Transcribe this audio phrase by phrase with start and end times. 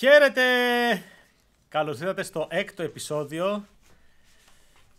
[0.00, 0.42] Χαίρετε!
[1.68, 3.64] Καλώς ήρθατε στο έκτο επεισόδιο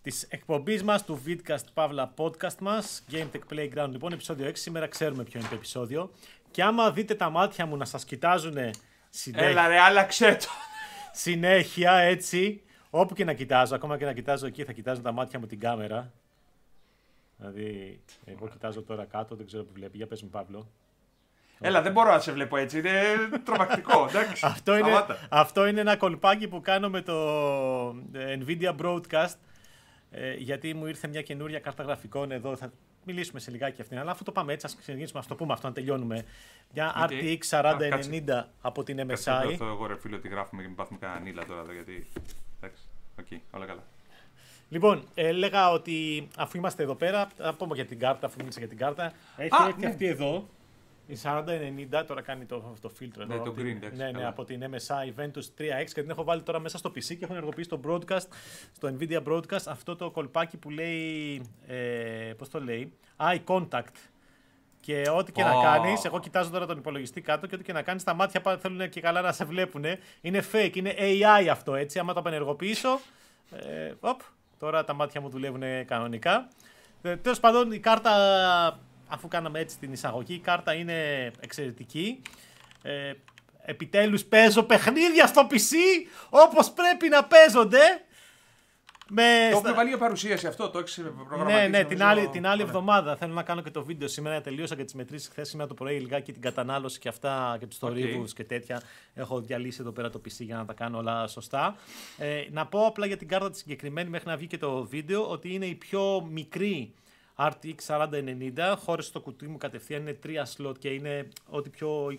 [0.01, 3.89] της εκπομπής μας του Vidcast Pavla Podcast μας Game Tech Playground.
[3.91, 4.51] Λοιπόν, επεισόδιο 6.
[4.53, 6.11] Σήμερα ξέρουμε ποιο είναι το επεισόδιο.
[6.51, 8.57] Και άμα δείτε τα μάτια μου να σας κοιτάζουν
[9.09, 10.47] συνέχεια, Έλα ρε, άλλαξε το.
[11.11, 15.39] συνέχεια έτσι, όπου και να κοιτάζω, ακόμα και να κοιτάζω εκεί, θα κοιτάζω τα μάτια
[15.39, 16.11] μου την κάμερα.
[17.37, 19.97] Δηλαδή, εγώ κοιτάζω τώρα κάτω, δεν ξέρω που βλέπει.
[19.97, 20.67] Για πες μου, Παύλο.
[21.61, 22.77] Έλα, δεν μπορώ να σε βλέπω έτσι.
[22.77, 22.91] Είναι
[23.43, 24.05] τρομακτικό.
[24.09, 24.45] Εντάξει.
[24.45, 25.17] Αυτό είναι, Σταμάτα.
[25.29, 27.15] αυτό είναι ένα κολπάκι που κάνω με το
[28.13, 29.35] ε, Nvidia Broadcast
[30.11, 32.55] ε, γιατί μου ήρθε μια καινούρια κάρτα γραφικών εδώ.
[32.55, 32.71] Θα
[33.05, 33.99] μιλήσουμε σε λιγάκι αυτήν.
[33.99, 36.25] Αλλά αφού το πάμε έτσι, ας ξεκινήσουμε, ας το πούμε αυτό, να τελειώνουμε.
[36.73, 38.47] Μια Γιατί- RTX 4090 Α, κάτσε.
[38.61, 39.45] από την Κάτσε, MSI.
[39.51, 42.07] Αυτό εγώ ρε φίλο ότι γράφουμε και μην πάθουμε κανένα νίλα τώρα εδώ γιατί.
[42.61, 42.83] Εντάξει.
[43.19, 43.83] Οκ, όλα καλά.
[44.69, 48.67] Λοιπόν, έλεγα ότι αφού είμαστε εδώ πέρα, θα πούμε για την κάρτα, αφού μίλησα για
[48.67, 49.11] την κάρτα.
[49.37, 49.87] Έχει Α, έρθει ναι.
[49.87, 50.47] αυτή εδώ.
[51.11, 51.17] Η
[52.01, 53.33] 4090 τώρα κάνει το, το φίλτρο εδώ.
[53.33, 54.27] Ναι, το από την- green, εντάξει, ναι, ναι, καλά.
[54.27, 57.31] από την MSI Ventus 3X και την έχω βάλει τώρα μέσα στο PC και έχω
[57.33, 58.27] ενεργοποιήσει το broadcast,
[58.75, 63.95] στο Nvidia Broadcast, αυτό το κολπάκι που λέει, ε, πώς το λέει, Eye Contact.
[64.79, 65.61] Και ό,τι και να Ω.
[65.61, 68.57] κάνεις, εγώ κοιτάζω τώρα τον υπολογιστή κάτω και ό,τι και να κάνεις, τα μάτια πα-
[68.57, 69.83] θέλουν και καλά να σε βλέπουν.
[70.21, 71.99] Είναι fake, είναι AI αυτό έτσι.
[71.99, 72.99] Άμα το απενεργοποιήσω,
[73.51, 74.19] ε, οπ,
[74.59, 76.47] τώρα τα μάτια μου δουλεύουν κανονικά.
[77.01, 78.11] Ε, Τέλος πάντων, η κάρτα,
[79.11, 82.21] αφού κάναμε έτσι την εισαγωγή, η κάρτα είναι εξαιρετική.
[82.81, 83.11] Ε,
[83.65, 85.73] επιτέλους παίζω παιχνίδια στο PC
[86.29, 87.79] όπως πρέπει να παίζονται.
[89.13, 91.57] Με Το στα- έχουμε βάλει για παρουσίαση αυτό, το έχεις προγραμματίσει.
[91.61, 92.19] ναι, ναι, την νομίζω.
[92.19, 92.73] άλλη, την άλλη Ωραία.
[92.75, 94.41] εβδομάδα θέλω να κάνω και το βίντεο σήμερα.
[94.41, 97.81] Τελείωσα και τις μετρήσεις χθες σήμερα το πρωί, λιγάκι την κατανάλωση και αυτά και τους
[97.81, 97.89] Οκ.
[97.89, 98.81] θορύβους και τέτοια.
[99.13, 101.75] Έχω διαλύσει εδώ πέρα το PC για να τα κάνω όλα σωστά.
[102.17, 105.29] Ε, να πω απλά για την κάρτα τη συγκεκριμένη μέχρι να βγει και το βίντεο
[105.29, 106.93] ότι είναι η πιο μικρή
[107.49, 108.75] RTX 4090.
[108.77, 112.17] Χώρεσε στο κουτί μου κατευθείαν είναι τρία slot και είναι ό,τι πιο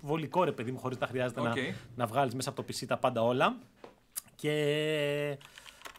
[0.00, 1.46] βολικό ρε παιδί μου, χωρίς να χρειάζεται Οκ.
[1.46, 1.54] να,
[1.96, 3.56] να βγάλεις μέσα από το PC τα πάντα όλα.
[4.36, 4.50] Και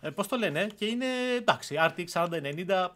[0.01, 1.05] ε, πώς το λένε, και είναι
[1.37, 2.87] εντάξει, RTX 4090.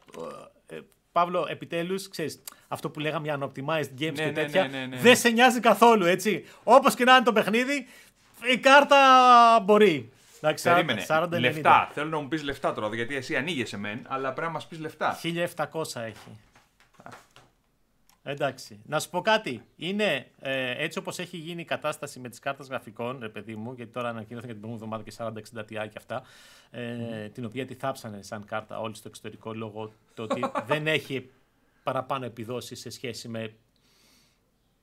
[0.67, 0.79] Ε,
[1.11, 4.67] Παύλο, επιτέλους, ξέρεις, αυτό που λέγαμε για unoptimized games Ναι, και ναι, τέτοια.
[4.67, 4.97] ναι, ναι, ναι.
[4.97, 6.45] Δεν σε νοιάζει καθόλου, έτσι.
[6.63, 7.87] Όπως και να είναι το παιχνίδι,
[8.53, 8.97] η κάρτα
[9.65, 10.11] μπορεί.
[10.41, 11.05] Εντάξει, Περίμενε.
[11.07, 11.39] 40-90.
[11.39, 11.89] Λεφτά.
[11.93, 14.79] Θέλω να μου πεις λεφτά τώρα, γιατί εσύ ανοίγεσαι μεν, αλλά πρέπει να μας πεις
[14.79, 15.19] λεφτά.
[15.23, 16.37] 1700 έχει.
[18.23, 18.81] Εντάξει.
[18.85, 19.61] Να σου πω κάτι.
[19.75, 23.73] Είναι ε, έτσι όπως έχει γίνει η κατάσταση με τις κάρτες γραφικών, ρε παιδί μου,
[23.73, 26.23] γιατί τώρα ανακοινώθηκε την προηγούμενη εβδομάδα και 4060 Ti και αυτά,
[26.71, 30.41] ε, την οποία τη θάψανε σαν κάρτα όλοι στο εξωτερικό λόγω το ότι
[30.71, 31.29] δεν έχει
[31.83, 33.53] παραπάνω επιδόσεις σε σχέση με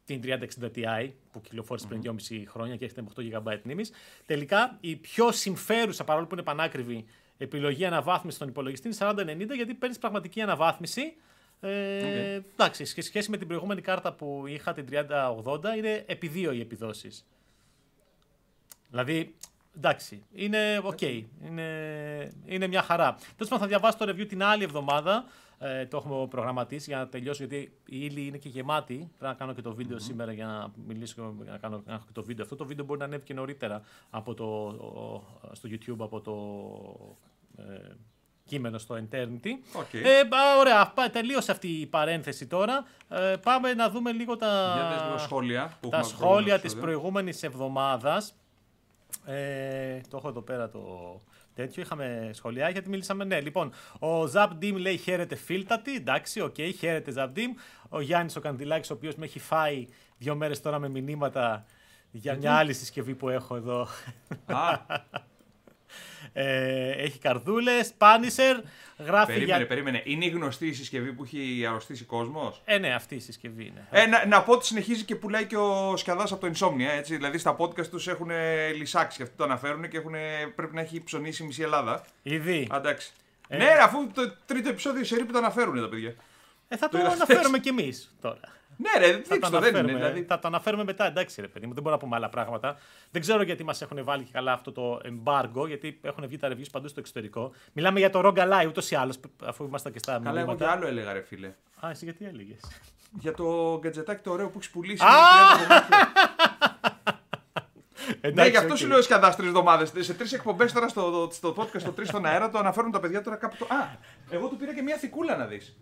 [0.08, 3.90] την 3060 Ti που κυκλοφόρησε πριν 2,5 χρόνια και έρχεται με 8 GB μνήμης.
[4.26, 7.04] Τελικά η πιο συμφέρουσα παρόλο που είναι πανάκριβη
[7.38, 11.16] επιλογή αναβάθμισης στον υπολογιστή είναι 4090 γιατί παίρνεις πραγματική αναβάθμιση.
[11.60, 16.52] Ε, Εντάξει, σε σχέση με την προηγούμενη κάρτα που είχα την 3080 είναι επί δύο
[16.52, 17.26] οι επιδόσεις.
[18.90, 19.34] Δηλαδή,
[19.76, 21.02] εντάξει, είναι οκ.
[21.02, 23.14] Είναι, είναι μια χαρά.
[23.14, 25.24] Τέλος πάντων, θα διαβάσω το review την άλλη εβδομάδα.
[25.60, 28.94] Ε, το έχουμε προγραμματίσει για να τελειώσω, γιατί η ύλη είναι και γεμάτη.
[28.94, 32.04] Πρέπει να κάνω και το βίντεο σήμερα για να μιλήσω για να, κάνω, να έχω
[32.06, 32.44] και το βίντεο.
[32.44, 36.34] Αυτό το βίντεο μπορεί να ανέβει και νωρίτερα από το, ο- στο YouTube από το
[37.62, 37.92] ε,
[38.44, 39.50] κείμενο στο Enternity.
[39.72, 39.92] Οκ.
[39.94, 42.84] Ε, μπα, ωραία, πά- τελείωσε αυτή η παρένθεση τώρα.
[43.08, 45.76] Ε, πάμε να δούμε λίγο τα, Για δες λίγο σχόλια.
[45.80, 46.82] Που τα έχουμε σχόλια προηγούμενο της επεισόδιο.
[46.82, 48.34] προηγούμενης εβδομάδας.
[49.24, 50.80] Ε, το έχω εδώ πέρα το
[51.62, 51.82] τέτοιο.
[51.82, 53.24] Είχαμε σχόλια γιατί μιλήσαμε.
[53.24, 55.94] Ναι, λοιπόν, ο Ζαπ Ντίμ λέει χαίρετε φίλτατη.
[55.94, 57.52] Εντάξει, οκ, χαίρετε Ζαπ Ντίμ.
[57.88, 59.86] Ο Γιάννης ο Καντιλάκης, ο οποίος με έχει φάει
[60.18, 61.64] δύο μέρες τώρα με μηνύματα
[62.10, 63.88] για μια άλλη συσκευή που έχω εδώ.
[64.46, 64.78] Α,
[66.32, 68.56] Ε, έχει καρδούλες, Πάνισερ,
[68.98, 69.66] γράφει περίμενε, για...
[69.66, 70.02] περίμενε.
[70.04, 73.86] Είναι η γνωστή η συσκευή που έχει αρρωστήσει κόσμος; Ε, ναι, αυτή η συσκευή είναι.
[73.90, 76.96] Ε, να, να πω ότι συνεχίζει και πουλάει και ο Σκιαδάς από το Insomnia.
[76.96, 77.16] Έτσι.
[77.16, 78.30] Δηλαδή στα podcast τους έχουν
[78.76, 80.14] λυσάξει και αυτοί το αναφέρουν και έχουν,
[80.54, 82.04] πρέπει να έχει ψωνίσει η μισή Ελλάδα.
[82.22, 82.68] Ήδη.
[82.70, 83.12] Α, εντάξει.
[83.48, 83.56] Ε.
[83.56, 86.14] Ναι, ρε, αφού το τρίτο επεισόδιο σερή που το αναφέρουν τα παιδιά.
[86.68, 88.40] Ε, θα το είδα αναφέρουμε κι εμείς τώρα.
[88.80, 89.78] Ναι, ρε, Θα δείξτε το, το, δεν είναι.
[89.78, 90.22] αναφέρουμε, Δηλαδή.
[90.24, 92.78] θα το αναφέρουμε μετά, εντάξει ρε παιδί μου, δεν μπορούμε να πούμε άλλα πράγματα.
[93.10, 96.48] Δεν ξέρω γιατί μας έχουν βάλει και καλά αυτό το embargo, γιατί έχουν βγει τα
[96.48, 97.52] reviews παντού στο εξωτερικό.
[97.72, 100.44] Μιλάμε για το Rogue Ally ούτως ή άλλως, αφού ήμασταν και στα Καλά, εγώ και
[100.46, 100.70] μηνύματα.
[100.72, 101.52] άλλο έλεγα, ρε φίλε.
[101.80, 102.60] Α, εσύ γιατί έλεγες;
[103.18, 105.04] Για το γκατζετάκι το ωραίο που έχεις πουλήσει.
[105.04, 105.08] Α!
[105.08, 106.08] με 30 κομμάτια.
[108.34, 109.92] ναι, γι' αυτό σου λέω Σκιαδά τρει εβδομάδες.
[109.98, 113.22] Σε τρεις εκπομπές τώρα στο, στο podcast, στο τρεις στον αέρα, το αναφέρουν τα παιδιά
[113.22, 113.56] τώρα κάπου.
[113.56, 113.64] Το...
[113.64, 113.88] Α,
[114.30, 115.76] εγώ του πήρα και μια θικούλα να δεις.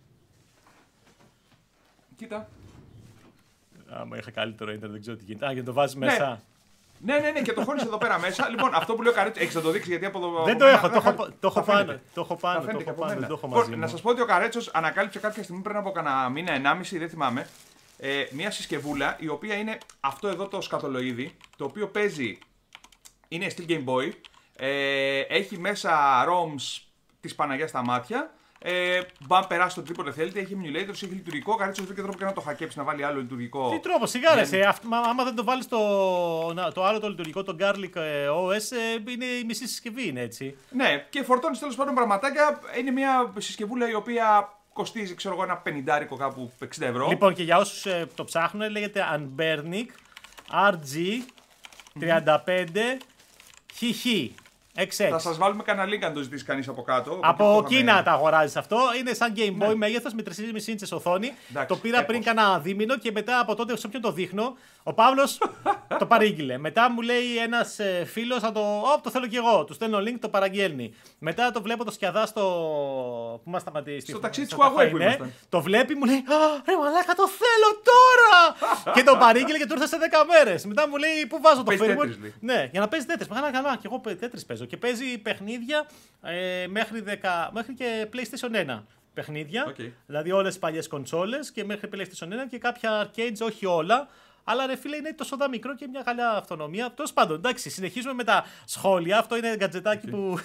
[2.15, 2.49] Κοίτα.
[3.89, 5.45] Άμα είχα καλύτερο ίντερνετ, δεν ξέρω τι γίνεται.
[5.47, 6.05] Α, για να το βάζεις Ναι.
[6.05, 6.41] μέσα.
[6.99, 8.49] Ναι, ναι, ναι, και το χώνεις εδώ πέρα μέσα.
[8.49, 10.43] Λοιπόν, αυτό που λέω Καρέτσο, έχεις να το δείξεις γιατί από εδώ.
[10.43, 11.85] Δεν από το μένα έχω, το θα- έχω, το έχω θα φαίνεται.
[11.85, 11.99] πάνω.
[12.13, 13.19] Το έχω Θα πάνω, το φαίνεται και έχω από πάνω, μένα.
[13.19, 13.91] δεν το έχω Λοιπόν, μαζί να μου.
[13.91, 17.47] σας πω ότι ο Καρέτσος ανακάλυψε κάποια στιγμή πριν από κανένα μήνα, ενάμιση, δεν θυμάμαι,
[17.97, 22.37] ε, μια συσκευούλα η οποία είναι αυτό εδώ το σκατολοίδι, το οποίο παίζει,
[23.27, 24.11] είναι Steel Game Boy,
[24.55, 26.81] ε, έχει μέσα ROMs
[27.21, 31.55] της Παναγιάς στα μάτια, ε, μπαν περάσει το τρίποντα θέλετε, έχει emulator, έχει λειτουργικό.
[31.55, 33.69] Καρίτσο βρήκε τρόπο και να το χακέψει, να βάλει άλλο λειτουργικό.
[33.69, 34.41] Τι τρόπο, σιγά ρε.
[34.41, 34.63] Ναι, ναι.
[34.63, 34.69] ε,
[35.09, 35.79] άμα δεν το βάλεις το,
[36.73, 40.57] το άλλο το λειτουργικό, το Garlic ε, OS, ε, είναι η μισή συσκευή, είναι έτσι.
[40.69, 42.59] Ναι, και φορτώνεις τέλος πάντων πραγματάκια.
[42.79, 47.07] Είναι μια συσκευούλα η οποία κοστίζει, ξέρω εγώ, ένα πενιντάρικο κάπου 60 ευρώ.
[47.07, 49.85] Λοιπόν, και για όσους ε, το ψάχνουν, λέγεται Unburnic
[50.71, 51.19] RG35
[53.79, 54.29] mm-hmm.
[55.09, 57.19] Θα σας βάλουμε κανένα link αν το ζητήσει κανείς από κάτω.
[57.21, 58.77] Από, Κίνα τα αγοράζεις αυτό.
[58.99, 59.65] Είναι σαν Game ναι.
[59.65, 59.75] Boy ναι.
[59.75, 61.31] μέγεθος με 3,5 ίντσες οθόνη.
[61.49, 62.07] Εντάξει, το πήρα έπως.
[62.07, 65.37] πριν κανένα δίμηνο και μετά από τότε σε όποιον το δείχνω, ο Παύλος
[65.99, 66.57] το παρήγγειλε.
[66.57, 68.59] Μετά μου λέει ένας ε, φίλος να το.
[68.93, 69.63] Ωπ, το θέλω κι εγώ.
[69.65, 70.93] Του στέλνω link, το παραγγέλνει.
[71.19, 72.43] Μετά το βλέπω το σκιαδά στο.
[73.43, 74.07] Πού μας σταματήσει.
[74.11, 74.97] Στο ταξίδι τη Huawei που.
[74.97, 75.17] Ναι.
[75.49, 78.93] Το βλέπει, μου λέει Α, ρε μαλάκα, το θέλω τώρα!
[78.93, 80.65] και το παρήγγειλε και του ήρθε σε 10 μέρες.
[80.65, 83.27] Μετά μου λέει Πού βάζω το firmware; Ναι, για να παίζει Tetris.
[83.29, 84.66] Μα καλά, κι και εγώ Tetris παίζω.
[84.67, 85.87] Και παίζει παιχνίδια
[86.21, 88.81] ε, μέχρι, 10, μέχρι και PlayStation 1.
[89.13, 89.65] Παιχνίδια.
[89.67, 89.75] Οκ.
[90.05, 94.07] Δηλαδή όλες τις παλιές κονσόλες και μέχρι PlayStation 1 και κάποια arcades, όχι όλα.
[94.49, 96.91] Αλλά ρε φίλε είναι τόσο δα μικρό και μια καλή αυτονομία.
[96.91, 99.17] Τέλος πάντων, εντάξει, συνεχίζουμε με τα σχόλια.
[99.19, 100.39] Αυτό είναι γκατζετάκι που.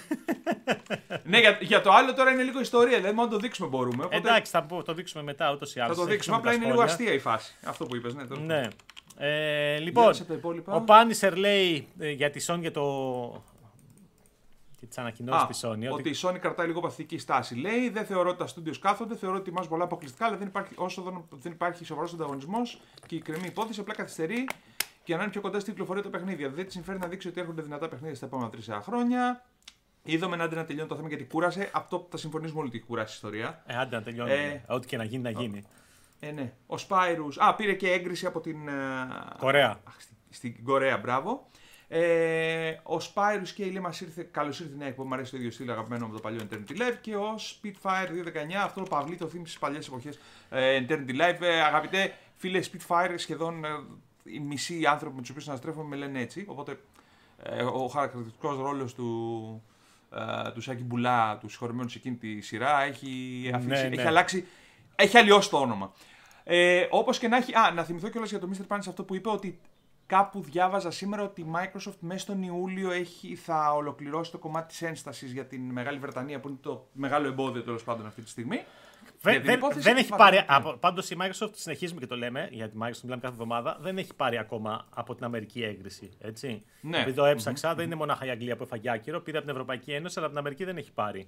[1.23, 2.97] Ναι, για, για το άλλο τώρα είναι λίγο ιστορία.
[2.97, 4.03] Δηλαδή, μόνο το δείξουμε μπορούμε.
[4.03, 5.97] Οπότε εντάξει, θα πω- το δείξουμε μετά ούτως ή άλλως.
[5.97, 6.35] θα το δείξουμε.
[6.35, 7.53] Απλά είναι λίγο αστεία η φάση.
[7.63, 8.13] Αυτό που είπες.
[8.13, 8.61] Ναι, τέλος Ναι.
[9.17, 10.73] Ε, Για λοιπόν, να σε τα υπόλοιπα.
[10.73, 13.43] ο Πάνισερ λέει ε, για τη Sony για το.
[14.83, 15.91] Και τις ανακοινώσεις Α, της Sony.
[15.93, 17.55] ότι η Sony κρατάει λίγο παθητική στάση.
[17.55, 20.73] Λέει, δεν θεωρώ ότι τα studios κάθονται, θεωρώ ότι ετοιμάζουν πολλά αποκλειστικά, αλλά δεν υπάρχει,
[20.77, 24.47] όσο δεν, δεν υπάρχει σοβαρός ανταγωνισμός και η κρεμή υπόθεση απλά καθυστερεί
[25.05, 26.49] για να είναι πιο κοντά στην κυκλοφορία τα παιχνίδια.
[26.49, 29.45] Δεν της συμφέρει να δείξει ότι έρχονται δυνατά παιχνίδια στα επόμενα τρει χρόνια.
[30.03, 31.69] Είδαμε να να τελειώνει το θέμα γιατί κούρασε.
[31.73, 33.63] Αυτό θα συμφωνήσουμε όλοι ότι έχει κουράσει η ιστορία.
[33.65, 34.31] Ε, άντε να τελειώνει.
[34.31, 35.63] Ε, Ό,τι και να γίνει, να γίνει.
[36.19, 36.53] Ε, ναι.
[36.67, 37.33] Ο Spyrus.
[37.37, 38.67] Α, πήρε και έγκριση από την.
[38.67, 38.71] ε,
[39.37, 39.79] Κορέα.
[39.83, 41.47] Αχ, στην, στην Κορέα, μπράβο.
[41.87, 44.27] Ε, ο Spyrus και η Λίμα ήρθε.
[44.31, 45.07] Καλώς ήρθε η νέα εκπομπή.
[45.07, 46.97] Μου αρέσει το ίδιο στυλ αγαπημένο με το παλιό Eternity Live.
[47.01, 48.53] Και ο Spitfire 219.
[48.63, 50.19] Αυτό το παυλί το θύμισε στις παλιές εποχές
[50.49, 51.41] ε, Eternity Live.
[51.41, 53.69] Ε, αγαπητέ φίλε Spitfire, σχεδόν ε,
[54.23, 56.45] οι μισοί άνθρωποι με τους οποίους αναστρέφομαι με λένε έτσι.
[56.47, 56.79] Οπότε
[57.43, 59.63] ε, ο χαρακτηριστικός ρόλος του,
[60.45, 64.07] ε, του Σάκη Μπουλά, του συγχωρημένου σε εκείνη τη σειρά, έχει, αφήσει, Ναι, έχει ναι.
[64.07, 64.47] αλλάξει.
[64.95, 65.93] Έχει αλλοιώσει το όνομα.
[66.43, 67.55] Ε, Όπως και να έχει.
[67.55, 68.75] Α, να θυμηθώ κιόλας για το Mr.
[68.75, 69.59] Panis αυτό που είπε ότι
[70.05, 74.81] κάπου διάβαζα σήμερα ότι η Microsoft μέσα στον Ιούλιο έχει, θα ολοκληρώσει το κομμάτι της
[74.81, 78.63] ένστασης για την Μεγάλη Βρετανία που είναι το μεγάλο εμπόδιο τέλος πάντων αυτή τη στιγμή.
[79.21, 80.45] Βε- Για την δεν, υπόθεση δεν του έχει Βαθμού.
[80.55, 80.77] πάρει.
[80.79, 84.13] Πάντως η Microsoft συνεχίζουμε και το λέμε, για τη Microsoft μιλάμε κάθε εβδομάδα, δεν έχει
[84.13, 86.09] πάρει ακόμα από την Αμερική έγκριση.
[86.19, 86.63] Έτσι.
[86.81, 86.97] Ναι.
[86.99, 89.91] Επειδή το έψαξα, δεν είναι μονάχα η Αγγλία που έφαγε άκυρο, πήρε από την Ευρωπαϊκή
[89.91, 91.27] Ένωση, αλλά από την Αμερική δεν έχει πάρει.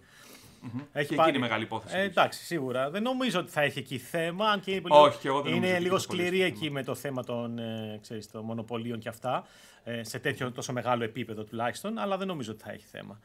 [0.94, 1.98] Έχει Και εκεί είναι μεγάλη υπόθεση.
[1.98, 2.90] Ε, εντάξει, σίγουρα.
[2.90, 4.50] Δεν νομίζω ότι θα έχει εκεί θέμα.
[4.50, 6.48] Αν και είναι, Όχι, και εγώ δεν νομίζω είναι ότι λίγο έχει πολύ σκληρή θέμα.
[6.48, 9.46] εκεί με το θέμα των, ε, ξέρεις, των μονοπωλίων και αυτά.
[9.84, 11.98] Ε, σε τέτοιο τόσο μεγάλο επίπεδο τουλάχιστον.
[11.98, 13.20] Αλλά δεν νομίζω ότι θα έχει θέμα.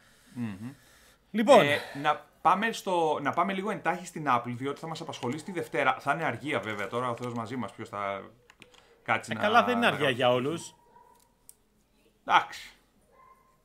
[1.30, 5.44] Λοιπόν, Ε, να, πάμε στο, να πάμε λίγο εντάχει στην Apple, διότι θα μας απασχολήσει
[5.44, 5.96] τη Δευτέρα.
[5.98, 7.72] Θα είναι αργία βέβαια τώρα, ο Θεός μαζί μας.
[7.72, 8.22] Ποιος θα
[9.02, 9.40] κάτσει ε, να.
[9.40, 10.16] καλά δεν είναι να αργία γράψει.
[10.22, 10.74] για όλους.
[12.24, 12.70] Εντάξει.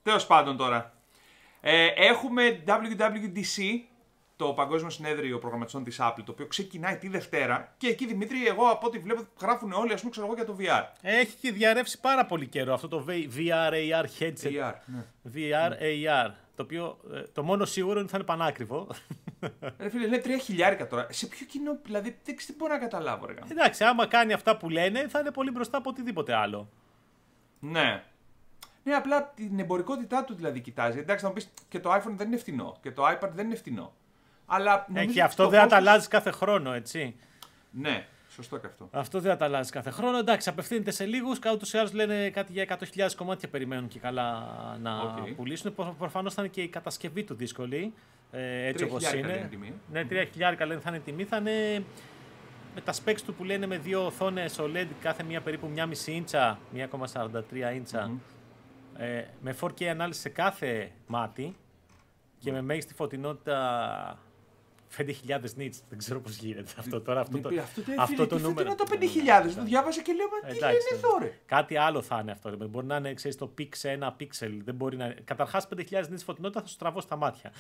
[0.03, 0.94] Τέλος πάντων τώρα.
[1.67, 3.61] Ε, έχουμε WWDC,
[4.35, 7.73] το Παγκόσμιο Συνέδριο Προγραμματιστών της Apple, το οποίο ξεκινάει τη Δευτέρα.
[7.77, 10.55] Και εκεί Δημήτρη, εγώ από ό,τι βλέπω, γράφουν όλοι, ας πούμε, ξέρω εγώ για το
[10.59, 10.83] VR.
[11.01, 14.47] Έχει και διαρρεύσει πάρα πολύ καιρό αυτό το VR, AR headset.
[14.47, 15.05] VR, ναι.
[15.33, 16.31] VR, AR.
[16.55, 18.87] Το οποίο ε, το μόνο σίγουρο είναι ότι θα είναι πανάκριβο.
[19.79, 21.07] Ρε φίλε, είναι τρία χιλιάρικα τώρα.
[21.09, 23.33] Σε ποιο κοινό, δηλαδή, δεν ξέρω τι μπορώ να καταλάβω, ρε.
[23.33, 23.47] γάμο.
[23.51, 26.69] Εντάξει, άμα κάνει αυτά που λένε, θα είναι πολύ μπροστά από οτιδήποτε άλλο.
[27.59, 28.03] Ναι.
[28.87, 30.99] Ναι, απλά την εμπορικότητά του δηλαδή κοιτάζει.
[30.99, 33.55] Εντάξει, θα μου πεις και το iPhone δεν είναι φτηνό και το iPad δεν είναι
[33.55, 33.93] φτηνό.
[34.45, 37.15] Αλλά νομίζω Έχει ότι αυτό το δεν θα τα κόστος- αλλάζει κάθε χρόνο, έτσι.
[37.71, 38.89] Ναι, σωστό και αυτό.
[38.91, 40.17] Αυτό δεν θα τα αλλάζει κάθε χρόνο.
[40.17, 41.39] Εντάξει, απευθύνεται σε λίγους.
[41.53, 44.47] Ούτως ή άλλως λένε κάτι για 100.000 κομμάτια περιμένουν και καλά
[44.81, 45.29] να Οκ.
[45.35, 45.75] πουλήσουν.
[45.97, 47.93] Προφανώς θα είναι και η κατασκευή του δύσκολη.
[48.31, 49.27] Ε, έτσι όπως 3.000 είναι.
[49.27, 49.73] λένε τιμή.
[49.91, 51.23] Ναι, 3.000 λένε θα είναι η τιμή.
[51.23, 51.83] Θα είναι
[52.75, 56.59] με τα specs του που λένε με δύο οθόνες OLED, κάθε μία περίπου 1,5 ίντσα,
[56.73, 58.11] 1,43 ίντσα.
[58.97, 61.55] Ε, με 4K ανάλυση σε κάθε μάτι
[62.39, 64.19] και με μέγιστη φωτεινότητα
[64.97, 65.05] 5.000
[65.57, 65.79] nits.
[65.89, 67.19] Δεν ξέρω πώς γίνεται αυτό τώρα.
[67.19, 68.67] Αυτό Μην το, πει, αυτό το, αυτό φίλε, το τι νούμερο.
[68.67, 69.51] είναι το 5.000.
[69.55, 71.39] Το διάβασα και λέω, μα τι λένε Εντάξει, εδώ, ρε.
[71.45, 72.49] Κάτι άλλο θα είναι αυτό.
[72.49, 72.55] ρε.
[72.55, 74.57] Μπορεί να είναι ξέρεις, το pix σε ένα pixel.
[74.63, 75.15] Δεν μπορεί να...
[75.23, 77.51] Καταρχάς, 5.000 nits φωτεινότητα θα σου τραβώ στα μάτια.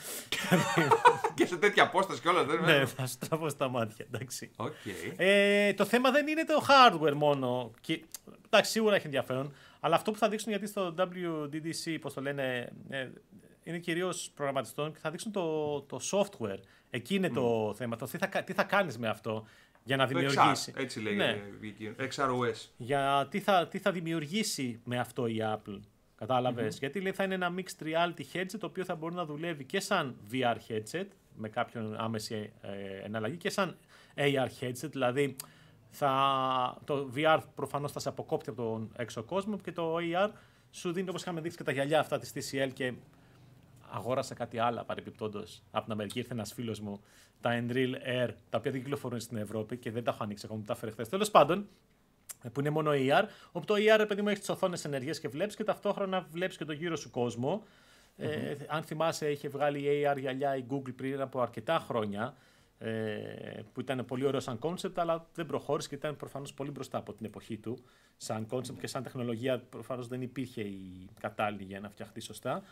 [1.35, 2.85] και σε τέτοια απόσταση κιόλας δεν ναι, είναι.
[2.85, 4.05] θα σου τραβώ στα μάτια.
[4.11, 4.51] Εντάξει.
[4.55, 4.73] Οκ.
[5.15, 7.71] Ε, το θέμα δεν είναι το hardware μόνο.
[7.81, 8.03] Και,
[8.45, 9.53] εντάξει, σίγουρα έχει ενδιαφέρον.
[9.85, 13.09] Αλλά αυτό που θα δείξουν γιατί στο WWDC, πώς το λένε, ε,
[13.63, 16.57] είναι κυρίως προγραμματιστών και θα δείξουν το, το software.
[16.89, 17.95] Εκεί είναι το θέμα.
[17.95, 19.45] Το τι θα, κα- τι θα κάνεις με αυτό.
[19.83, 20.73] Για να Το δημιουργήσει.
[20.75, 21.25] XR, έτσι λέγεται.
[21.25, 21.41] Ναι.
[21.59, 21.95] βγήκε.
[22.15, 22.69] XROS.
[22.77, 25.79] Για τι θα, τι θα δημιουργήσει με αυτό η Apple.
[26.15, 29.63] καταλαβες Γιατί λέει θα είναι ένα mixed reality headset το οποίο θα μπορεί να δουλεύει
[29.63, 32.69] και σαν VR headset με κάποιον άμεση ε,
[33.05, 33.77] εναλλαγή και σαν
[34.15, 34.89] AR headset.
[34.91, 35.35] Δηλαδή
[35.95, 40.29] θα, το VR προφανώς θα σε αποκόπτει από τον έξω κόσμο και το AR
[40.71, 42.93] σου δίνει όπως είχαμε δείξει και τα γυαλιά αυτά της TCL και
[43.91, 46.19] αγόρασα κάτι άλλο παρεμπιπτόντως από την Αμερική.
[46.19, 47.01] Ήρθε ένας φίλος μου,
[47.41, 50.59] τα Enreal Air, τα οποία δεν κυκλοφορούν στην Ευρώπη και δεν τα έχω ανοίξει ακόμα,
[50.59, 51.09] μου τα έφερε χθες.
[51.09, 51.67] Τέλος πάντων,
[52.51, 55.55] που είναι μόνο AR, όπου το AR, επειδή μου έχει τις οθόνες ενεργέ και βλέπεις
[55.55, 57.63] και ταυτόχρονα βλέπεις και το γύρο σου κόσμο.
[58.17, 62.35] Ε, αν θυμάσαι, είχε βγάλει AR γυαλιά η Google πριν από αρκετά χρόνια.
[62.87, 66.97] Ε, που ήταν πολύ ωραίο σαν concept, αλλά δεν προχώρησε και ήταν προφανώς πολύ μπροστά
[66.97, 67.83] από την εποχή του.
[68.17, 72.63] Σαν concept και σαν τεχνολογία, προφανώς δεν υπήρχε η κατάλληλη για να φτιαχτεί σωστά.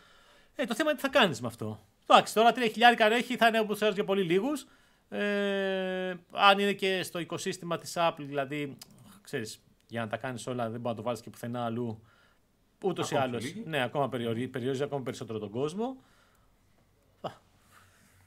[0.56, 1.80] Ε, το θέμα είναι τι θα κάνεις με αυτό.
[2.08, 4.66] Εντάξει, τώρα 3.000 έχει, θα είναι όπως θέλει για πολύ λίγους.
[5.10, 8.78] Ε, αν είναι και στο οικοσύστημα της Apple, δηλαδή,
[9.22, 12.04] ξέρεις, για να τα κάνεις όλα, δεν μπορείς να το βάλεις και πουθενά αλλού.
[12.84, 13.44] Ούτως ή Ακόμα άλλως.
[13.44, 13.70] πιο λίγοι.
[13.70, 15.98] Ναι, ακόμα περιορίζει, περιορίζει ακόμα περισσότερο τον κόσμο.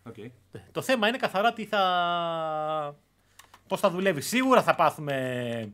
[0.09, 0.19] Οκ.
[0.19, 0.31] Ε,
[0.73, 1.81] Το θέμα είναι καθαρά τι θα.
[3.69, 4.21] Πώς θα δουλεύει.
[4.21, 5.73] Σίγουρα θα πάθουμε.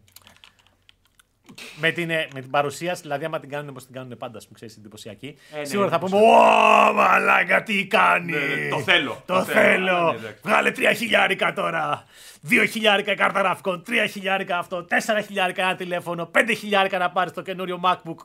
[1.76, 4.54] Με την, ε, με την παρουσίαση, δηλαδή, άμα την κάνουν όπως την κάνουν πάντα, που
[4.54, 5.38] ξέρεις, εντυπωσιακή.
[5.54, 6.90] Ε, ναι, σίγουρα θα πούμε: εντυπωσιακή.
[6.90, 8.32] Ω, μαλάκα, τι κάνει!
[8.32, 9.60] Ναι, ναι, το θέλω, Το, το θέλω.
[9.60, 10.10] θέλω!
[10.12, 10.40] Ναι, εντάξει.
[10.42, 12.04] Βγάλε τρία χιλιάρικα τώρα!
[12.40, 17.10] Δύο χιλιάρικα η κάρτα γραφικών, τρία χιλιάρικα αυτό, τέσσερα χιλιάρικα ένα τηλέφωνο, πέντε χιλιάρικα να
[17.10, 18.18] πάρεις το καινούριο MacBook.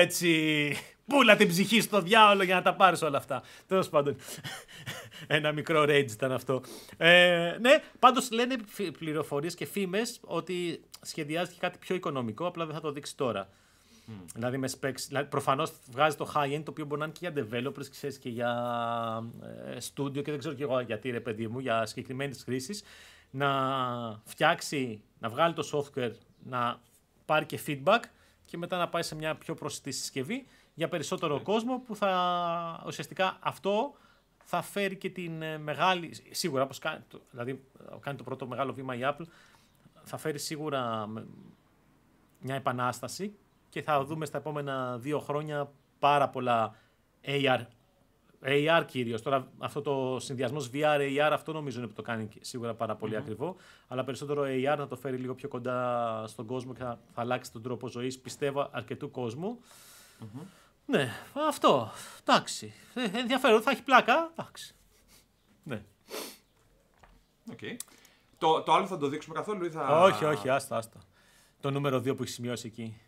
[0.00, 0.76] Έτσι!
[1.12, 3.42] Πούλα την ψυχή στο διάολο για να τα πάρεις όλα αυτά.
[3.66, 4.16] Τέλος πάντων.
[5.26, 6.62] Ένα μικρό rage ήταν αυτό.
[6.96, 8.56] Ε, ναι, πάντως λένε
[8.98, 13.48] πληροφορίες και φήμες ότι σχεδιάζεται και κάτι πιο οικονομικό, απλά δεν θα το δείξει τώρα.
[14.34, 15.00] Δηλαδή με specs.
[15.08, 18.28] Δηλαδή προφανώς βγάζει το high-end το οποίο μπορεί να είναι και για developers ξέρεις, και
[18.28, 18.52] για
[19.64, 22.82] ε, studio και δεν ξέρω και εγώ γιατί ρε παιδί μου, για συγκεκριμένες χρήσεις.
[23.30, 23.50] Να
[24.24, 26.12] φτιάξει, να βγάλει το software,
[26.44, 26.80] να
[27.24, 28.00] πάρει και feedback
[28.44, 33.38] και μετά να πάει σε μια πιο προσιτή συσκευή για περισσότερο κόσμο που θα ουσιαστικά
[33.40, 33.92] αυτό
[34.44, 37.50] θα φέρει και την ε, μεγάλη, σίγουρα όπως κάνει, το- δηλαδή
[37.90, 39.24] ε, κάνει το πρώτο μεγάλο βήμα η Apple,
[40.02, 41.26] θα φέρει σίγουρα με-
[42.40, 43.34] μια επανάσταση
[43.68, 46.74] και θα δούμε στα επόμενα δύο χρόνια πάρα πολλά
[47.24, 47.60] AR,
[48.44, 49.22] AR κυρίως.
[49.22, 53.16] Τώρα αυτό το συνδυασμός VR, AR, αυτό νομίζω είναι που το κάνει σίγουρα πάρα πολύ
[53.16, 53.56] ακριβό.
[53.88, 57.52] Αλλά περισσότερο AR να το φέρει λίγο πιο κοντά στον κόσμο και θα, θα αλλάξει
[57.52, 59.58] τον τρόπο ζωής, πιστεύω, αρκετού κόσμου.
[60.86, 61.10] Ναι,
[61.48, 61.92] αυτό.
[62.20, 62.72] Εντάξει.
[62.94, 64.30] Ε, ενδιαφέρον, θα έχει πλάκα.
[64.30, 64.74] Εντάξει.
[65.62, 65.82] Ναι.
[67.52, 67.58] Οκ.
[68.38, 70.02] Το, το άλλο θα το δείξουμε καθόλου ή θα.
[70.02, 71.00] Όχι, όχι, άστα, άστα.
[71.60, 73.00] Το νούμερο 2 που έχει σημειώσει εκεί.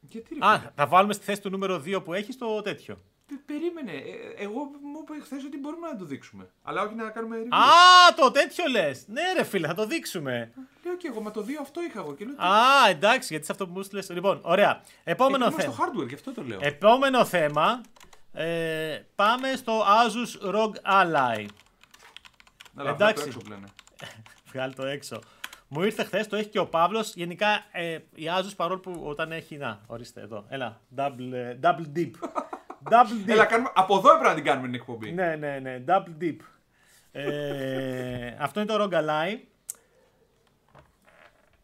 [0.00, 2.98] Γιατί ρε, Α, φίλε; θα βάλουμε στη θέση του νούμερο 2 που έχει το τέτοιο.
[3.26, 3.92] Πε- Περίμενε.
[3.92, 6.48] Ε, εγώ μου είπε χθες ότι μπορούμε να το δείξουμε.
[6.62, 7.48] Αλλά όχι να κάνουμε review.
[7.56, 9.04] Α, το τέτοιο λες.
[9.08, 10.52] Ναι, ρε φίλε, θα το δείξουμε.
[10.84, 12.14] Λέω και εγώ, μα το 2 αυτό είχα εγώ.
[12.14, 14.10] Και λέω, Α, εντάξει, γιατί σε αυτό που μου στείλες.
[14.10, 14.80] Λοιπόν, ωραία.
[15.04, 15.72] Επόμενο Επόμενο θέμα.
[15.72, 16.58] στο hardware, γι' αυτό το λέω.
[16.62, 17.80] Επόμενο θέμα.
[18.32, 21.46] Ε, πάμε στο Asus ROG Ally.
[22.76, 23.04] Αλλά εντάξει.
[23.14, 23.66] αυτό έξω πλένε.
[24.52, 25.20] Βγάλει το έξω.
[25.68, 27.14] Μου ήρθε χθες, το έχει και ο Παύλος.
[27.14, 29.56] Γενικά ε, η Asus παρόλο που όταν έχει.
[29.56, 30.44] Να, ορίστε εδώ.
[30.48, 30.80] Έλα.
[30.96, 32.10] Double, ε, double dip.
[32.90, 33.30] double dip.
[33.32, 35.12] Έλα, κάνουμε, από εδώ έπρεπε να την κάνουμε την εκπομπή.
[35.12, 35.84] Ναι, ναι, ναι.
[35.88, 36.36] Double dip.
[37.12, 39.38] Ε, αυτό είναι το ROG Ally.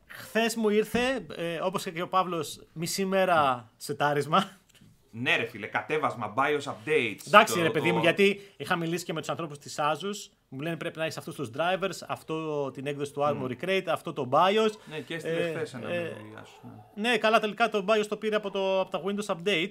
[0.07, 4.51] Χθες μου ήρθε, ε, όπως και ο Παύλος, μισή μέρα σετάρισμα.
[5.11, 7.19] Ναι, ρε φίλε, κατέβασμα, BIOS updates.
[7.27, 10.31] Εντάξει, το- ρε παιδί το- μου, γιατί είχα μιλήσει και με τους ανθρώπους της Asus.
[10.49, 14.13] Μου λένε πρέπει να έχεις αυτούς τους drivers, αυτό την έκδοση του Armory Crate, αυτό
[14.13, 14.71] το BIOS.
[14.91, 17.09] Ναι, και έστειλε Ε, χθες ένα ε, mail η Asus, ναι.
[17.11, 19.71] Ναι, καλά, τελικά το BIOS το πήρε από, το, από τα Windows Update.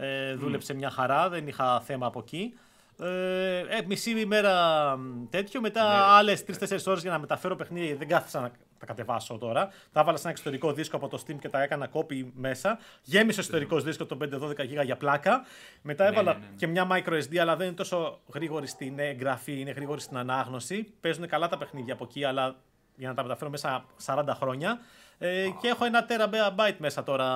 [0.00, 2.54] Ε, δούλεψε μια χαρά, δεν είχα θέμα από εκεί.
[3.00, 4.52] Ε, ε, μισή ημέρα
[4.96, 6.02] μ, τέτοιο, μετά Ναι.
[6.02, 7.94] άλλες 3-4 ώρες για να μεταφέρω παιχνίδι.
[7.94, 9.68] Δεν κάθισα να τα κατεβάσω τώρα.
[9.92, 12.78] Τα έβαλα σε ένα εξωτερικό δίσκο από το Steam και τα έκανα copy μέσα.
[13.02, 15.44] Γέμισε εσωτερικό δίσκο το 5-12 GB για πλάκα.
[15.82, 16.56] Μετά έβαλα ναι, ναι, ναι.
[16.56, 20.94] και μια micro SD, αλλά δεν είναι τόσο γρήγορη στην εγγραφή, είναι γρήγορη στην ανάγνωση.
[21.00, 22.56] Παίζουν καλά τα παιχνίδια από εκεί, αλλά
[22.96, 24.78] για να τα μεταφέρω μέσα 40 χρόνια.
[25.18, 27.26] Ε, και έχω ένα terabyte μέσα τώρα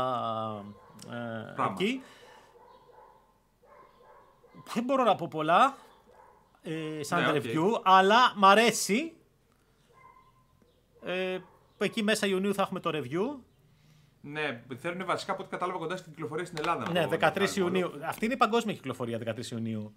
[1.10, 1.76] ε, Πράγμα.
[1.80, 2.02] εκεί.
[4.74, 5.76] Δεν μπορώ να πω πολλά
[6.62, 7.34] ε, σαν Ναι, OK.
[7.44, 9.12] review, αλλά μ' αρέσει.
[11.04, 11.38] Ε,
[11.78, 13.38] εκεί μέσα Ιουνίου θα έχουμε το review.
[14.20, 16.84] Ναι, θέλουν βασικά από ό,τι κατάλαβα κοντά στην κυκλοφορία στην Ελλάδα.
[16.84, 17.90] να Ναι, το- να 13 το κάνουμε Ιουνίου.
[18.06, 19.78] Αυτή είναι η παγκόσμια κυκλοφορία 13 Ιουνίου.
[19.80, 19.92] όλο.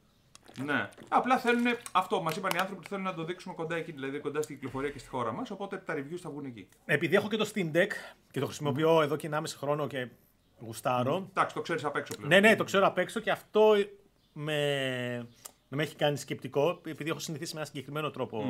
[0.73, 0.89] Ναι.
[1.07, 2.21] Απλά θέλουν αυτό.
[2.21, 4.89] Μας είπαν οι άνθρωποι ότι θέλουν να το δείξουμε κοντά εκεί, δηλαδή κοντά στην κυκλοφορία
[4.89, 5.51] και στη χώρα μας.
[5.51, 6.67] Οπότε τα reviews θα βγουν εκεί.
[6.85, 7.89] Επειδή έχω και το Steam Deck
[8.31, 10.07] και το χρησιμοποιώ εδώ και 1,5 χρόνο και
[10.59, 11.27] γουστάρω.
[11.29, 12.29] Εντάξει, το ξέρεις απ' έξω πλέον.
[12.29, 13.73] Ναι, ναι, το ξέρω απ' έξω και αυτό
[14.37, 15.27] με,
[15.67, 18.43] με έχει κάνει σκεπτικό, επειδή έχω συνηθίσει με ένα συγκεκριμένο τρόπο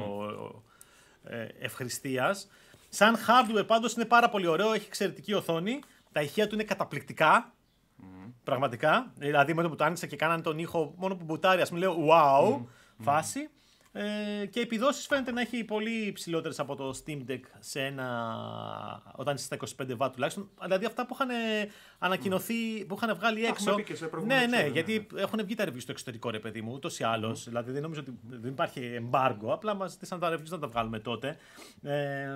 [1.24, 2.48] ε, ευχρηστίας.
[2.90, 5.80] Σαν hardware πάντως είναι πάρα πολύ ωραίο, έχει εξαιρετική οθόνη,
[6.12, 7.54] τα ηχεία του είναι καταπληκτικά,
[8.44, 9.12] πραγματικά.
[9.16, 11.80] Δηλαδή με το που το άνοιξα και κάνανε τον ήχο, μόνο που μπουτάρει, ας πούμε
[11.80, 12.66] λέω wow,
[13.00, 13.50] φάση.
[13.98, 19.36] Ε, και επιδόσεις φαίνεται να έχει πολύ υψηλότερες από το Steam Deck σε ένα, όταν
[19.36, 20.50] είσαι στα 25W τουλάχιστον.
[20.62, 21.30] Δηλαδή αυτά που είχαν
[22.00, 23.70] ανακοινωθεί, που είχαν βγάλει Τα έξω.
[23.70, 26.30] έχουμε πει και σε προηγούμενο ναι, ναι, επεισόδιο, γιατί έχουν βγει τα reviews στο εξωτερικό
[26.30, 27.44] ρε παιδί μου, ούτως ή άλλως.
[27.44, 31.00] Δηλαδή δεν νομίζω ότι δεν υπάρχει embargo, απλά μας ζήτησαν τα reviews να τα βγάλουμε
[31.00, 31.38] τότε.
[31.84, 32.28] Ε,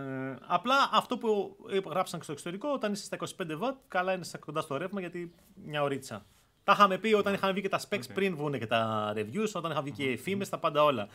[0.48, 1.58] απλά αυτό που
[1.90, 5.34] γράψαν στο εξωτερικό, όταν είσαι στα 25W, καλά είναι στα κοντά στο ρεύμα γιατί
[5.66, 6.26] μια ωρίτσα.
[6.64, 9.72] Τα είχαμε πει όταν είχαν βγει και τα specs πριν βγουν και τα reviews, όταν
[9.72, 11.08] είχαν βγει και οι φήμες, τα πάντα όλα.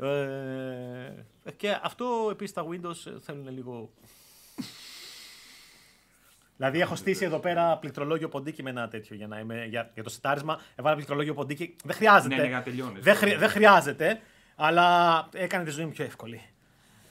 [0.00, 3.90] Ε, και αυτό επίσης τα Windows θέλουν λίγο.
[6.56, 10.02] δηλαδή έχω στήσει εδώ πέρα πληκτρολόγιο ποντίκι με ένα τέτοιο για, να είμαι, για, για
[10.02, 10.60] το σετάρισμα.
[10.76, 11.76] Έβαλα πληκτρολόγιο ποντίκι.
[11.84, 12.34] Δεν χρειάζεται.
[12.34, 13.02] Ναι, ναι, για να τελειώνεις.
[13.02, 14.20] δεν, χρει- δεν χρειάζεται,
[14.56, 16.40] αλλά έκανε τη ζωή μου πιο εύκολη.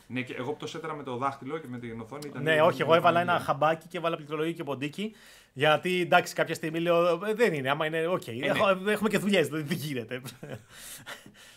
[0.07, 2.43] Ναι, και εγώ που το σέταρα με το δάχτυλο και με την οθόνη ήταν.
[2.43, 5.15] Ναι, όχι, εγώ έβαλα ένα χαμπάκι και έβαλα πληκτρολογία και ποντίκι.
[5.53, 8.27] Γιατί εντάξει, κάποια στιγμή λέω «Ε, δεν είναι, άμα είναι, οκ.
[8.27, 10.21] Έχω- Έχουμε και δουλειές, δεν δεν γίνεται.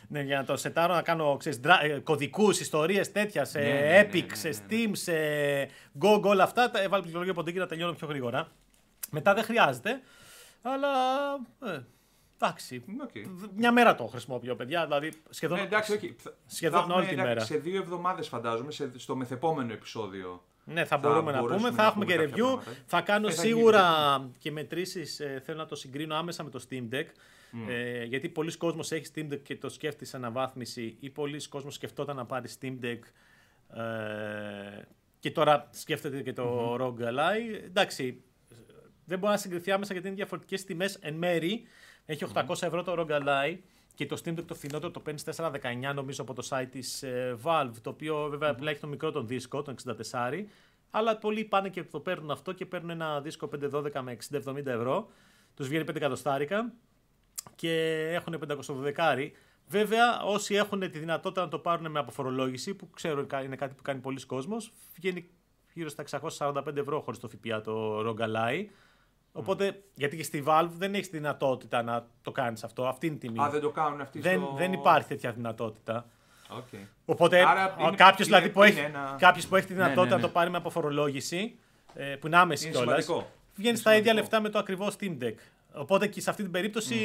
[0.09, 3.65] Ναι, για να το σετάρω, να κάνω ξέρεις, δρα- ε, κωδικούς, ιστορίες τέτοια, σε Ναι,
[3.65, 4.57] ναι, ναι, Epic, ναι, ναι, σε ναι.
[4.69, 5.13] Steam, σε
[6.03, 6.71] GOG, όλα αυτά.
[6.71, 8.49] Τα έβαλα πληκτρολογία ποντίκι να τελειώνω πιο γρήγορα.
[9.11, 10.01] Μετά δεν χρειάζεται,
[10.63, 10.89] αλλά
[11.75, 11.81] ε,
[12.41, 12.85] εντάξει.
[13.03, 13.11] Οκ.
[13.57, 15.59] Μια μέρα το χρησιμοποιώ, παιδιά, δηλαδή σχεδόν...
[15.59, 16.17] Ναι, εντάξει, όχι.
[16.19, 17.45] Θα- Σχεδόν θα έχουμε, όλη τη εντάξει, μέρα.
[17.45, 20.45] Σε δύο εβδομάδες φαντάζομαι, σε, στο μεθεπόμενο επεισόδιο.
[20.65, 21.41] Ναι, θα, Θα μπορούμε να πούμε.
[21.41, 22.31] μπορέσουμε Θα να έχουμε και πούμε review.
[22.31, 22.71] κάποια πράγματα.
[22.87, 23.85] Θα κάνω Ε, θα γίνει σίγουρα
[24.39, 25.21] και μετρήσεις.
[25.45, 27.07] θέλω να το συγκρίνω άμεσα με το Steam Deck.
[27.57, 27.69] Mm.
[27.69, 31.75] Ε, γιατί πολλοί κόσμος έχει Steam Deck και το σκέφτεται σε αναβάθμιση ή πολλοί κόσμος
[31.75, 32.99] σκεφτόταν να πάρει Steam Deck
[33.81, 34.83] ε,
[35.19, 36.81] και τώρα σκέφτεται και το Mm-hmm.
[36.81, 37.65] ROG Ally.
[37.65, 38.23] Εντάξει,
[39.05, 41.63] δεν μπορεί να συγκριθεί άμεσα γιατί είναι διαφορετικές τιμές εν μέρη.
[42.07, 43.57] Έχει 800 ευρώ το ROG Ally
[43.95, 45.51] και το Steam Deck το φθηνότερο το παίρνεις 419
[45.95, 49.27] νομίζω από το site της ε, Valve, το οποίο βέβαια απλά έχει το μικρό τον
[49.27, 49.75] δίσκο, τον
[50.11, 50.45] 64,
[50.91, 55.09] αλλά πολλοί πάνε και το παίρνουν αυτό και παίρνουν ένα δίσκο 512 με 60-70 ευρώ,
[55.55, 56.73] τους βγαίνει 5 εκατοστάρικα
[57.55, 57.73] και
[58.13, 59.31] έχουν 512.
[59.69, 63.83] Βέβαια, όσοι έχουν τη δυνατότητα να το πάρουν με αποφορολόγηση, που ξέρω είναι κάτι που
[63.83, 65.29] κάνει πολλοί κόσμος, βγαίνει
[65.73, 66.05] γύρω στα
[66.39, 68.65] 645 ευρώ χωρίς το ΦΠΑ το ROG Ally.
[69.33, 73.15] Οπότε, γιατί και στη Valve δεν έχεις τη δυνατότητα να το κάνεις αυτό, αυτή είναι
[73.15, 73.41] η τιμή.
[73.43, 74.55] Α, δεν το κάνουν αυτοί δεν, στο...
[74.57, 76.07] δεν υπάρχει τέτοια δυνατότητα.
[76.51, 76.79] Okay.
[77.05, 79.79] Οπότε, Άρα είναι- κάποιος δηλαδή είναι- που, έχει, είναι ένα- κάποιος που έχει τη Ναι,
[79.83, 80.21] δυνατότητα ναι, ναι.
[80.21, 81.59] να το πάρει με αποφορολόγηση,
[81.95, 83.31] ε, που είναι άμεση Είναι κιόλας, σημαντικό.
[83.55, 84.21] βγαίνει Είναι στα ίδια σημαντικό.
[84.23, 85.35] λεφτά με το ακριβώς Steam Deck.
[85.77, 86.97] Οπότε και σε αυτή την περίπτωση,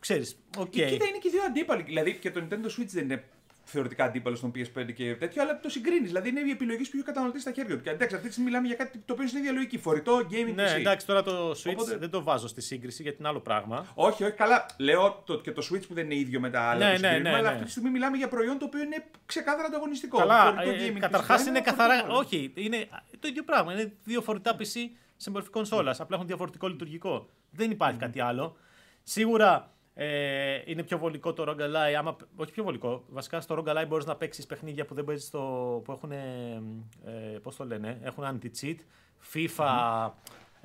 [0.00, 0.76] ξέρεις, οκ.
[0.76, 1.82] Ε, Κοίτα, είναι και οι δύο αντίπαλοι.
[1.82, 3.24] Δηλαδή και το Nintendo Switch δεν είναι
[3.68, 6.06] θεωρητικά αντίπαλο στον PS5 και τέτοιο, αλλά το συγκρίνεις.
[6.08, 7.82] Δηλαδή είναι οι επιλογές που έχει ο καταναλωτής στα χέρια του.
[7.82, 9.78] Και εντάξει, αυτή τη στιγμή μιλάμε για κάτι το οποίο είναι στην ίδια λογική.
[9.78, 10.76] Φορητό, gaming Ναι, PC.
[10.76, 13.86] εντάξει, τώρα το Switch Οπότε- δεν το βάζω στη σύγκριση γιατί είναι άλλο πράγμα.
[13.94, 14.66] Όχι, όχι, καλά.
[14.78, 16.86] Λέω το, και το Switch που δεν είναι ίδιο με τα άλλα.
[16.88, 17.52] Ναι, που ναι, συγκρίνουμε, ναι, Αλλά ναι.
[17.54, 20.18] αυτή τη στιγμή μιλάμε για προϊόν το οποίο είναι ξεκάθαρα ανταγωνιστικό.
[20.18, 21.94] Καλά, Φορητό ε, gaming καταρχάς PC, είναι ένα καθαρά.
[21.98, 22.16] φορητό.
[22.18, 22.88] Όχι, είναι
[23.20, 23.72] το ίδιο πράγμα.
[23.72, 24.64] Είναι δύο φορητά PC
[25.16, 26.00] σε μορφή κονσόλας.
[26.00, 27.28] Απλά έχουν διαφορετικό λειτουργικό.
[27.56, 28.56] Δεν υπάρχει κάτι άλλο.
[29.02, 31.92] Σίγουρα ε, είναι πιο βολικό το ROG Ally.
[31.98, 33.04] Άμα, όχι πιο βολικό.
[33.08, 35.40] Βασικά στο ROG Ally μπορείς να παίξεις παιχνίδια που δεν παίζεις στο.
[35.84, 36.10] που έχουν.
[36.12, 36.62] Ε,
[37.42, 38.76] πώς το λένε, έχουν anti-cheat.
[39.34, 40.10] FIFA.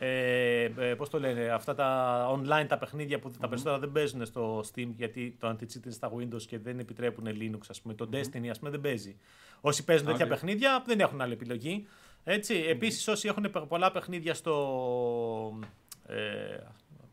[0.04, 4.26] Ε, ε, πώς το λένε, αυτά τα online τα παιχνίδια που τα περισσότερα δεν παίζουν
[4.26, 7.94] στο Steam γιατί το anti-cheat είναι στα Windows και δεν επιτρέπουν Linux, ας πούμε.
[7.94, 9.18] Το Destiny, ας πούμε, δεν παίζει.
[9.62, 10.32] Όσοι παίζουν τέτοια Οκ.
[10.32, 11.88] παιχνίδια δεν έχουν άλλη επιλογή.
[12.24, 15.60] Έτσι, επίσης όσοι έχουν πε- πολλά παιχνίδια στο,
[16.08, 16.58] ε,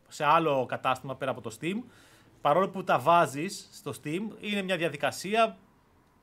[0.09, 1.77] σε άλλο κατάστημα πέρα από το Steam,
[2.41, 5.57] παρόλο που τα βάζεις στο Steam, είναι μια διαδικασία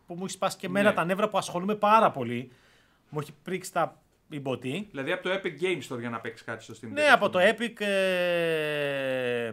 [0.08, 0.96] που μου έχεις σπάσει και εμένα Ναι.
[0.96, 2.52] τα νεύρα που ασχολούμαι πάρα πολύ.
[3.10, 4.88] Μου έχει πρίξει τα ιμποτή.
[4.90, 6.90] Δηλαδή από το Epic Games Store για να παίξεις κάτι στο Steam.
[6.92, 7.56] Ναι, Deck, από ας το πούμε.
[7.60, 9.52] Epic, ε,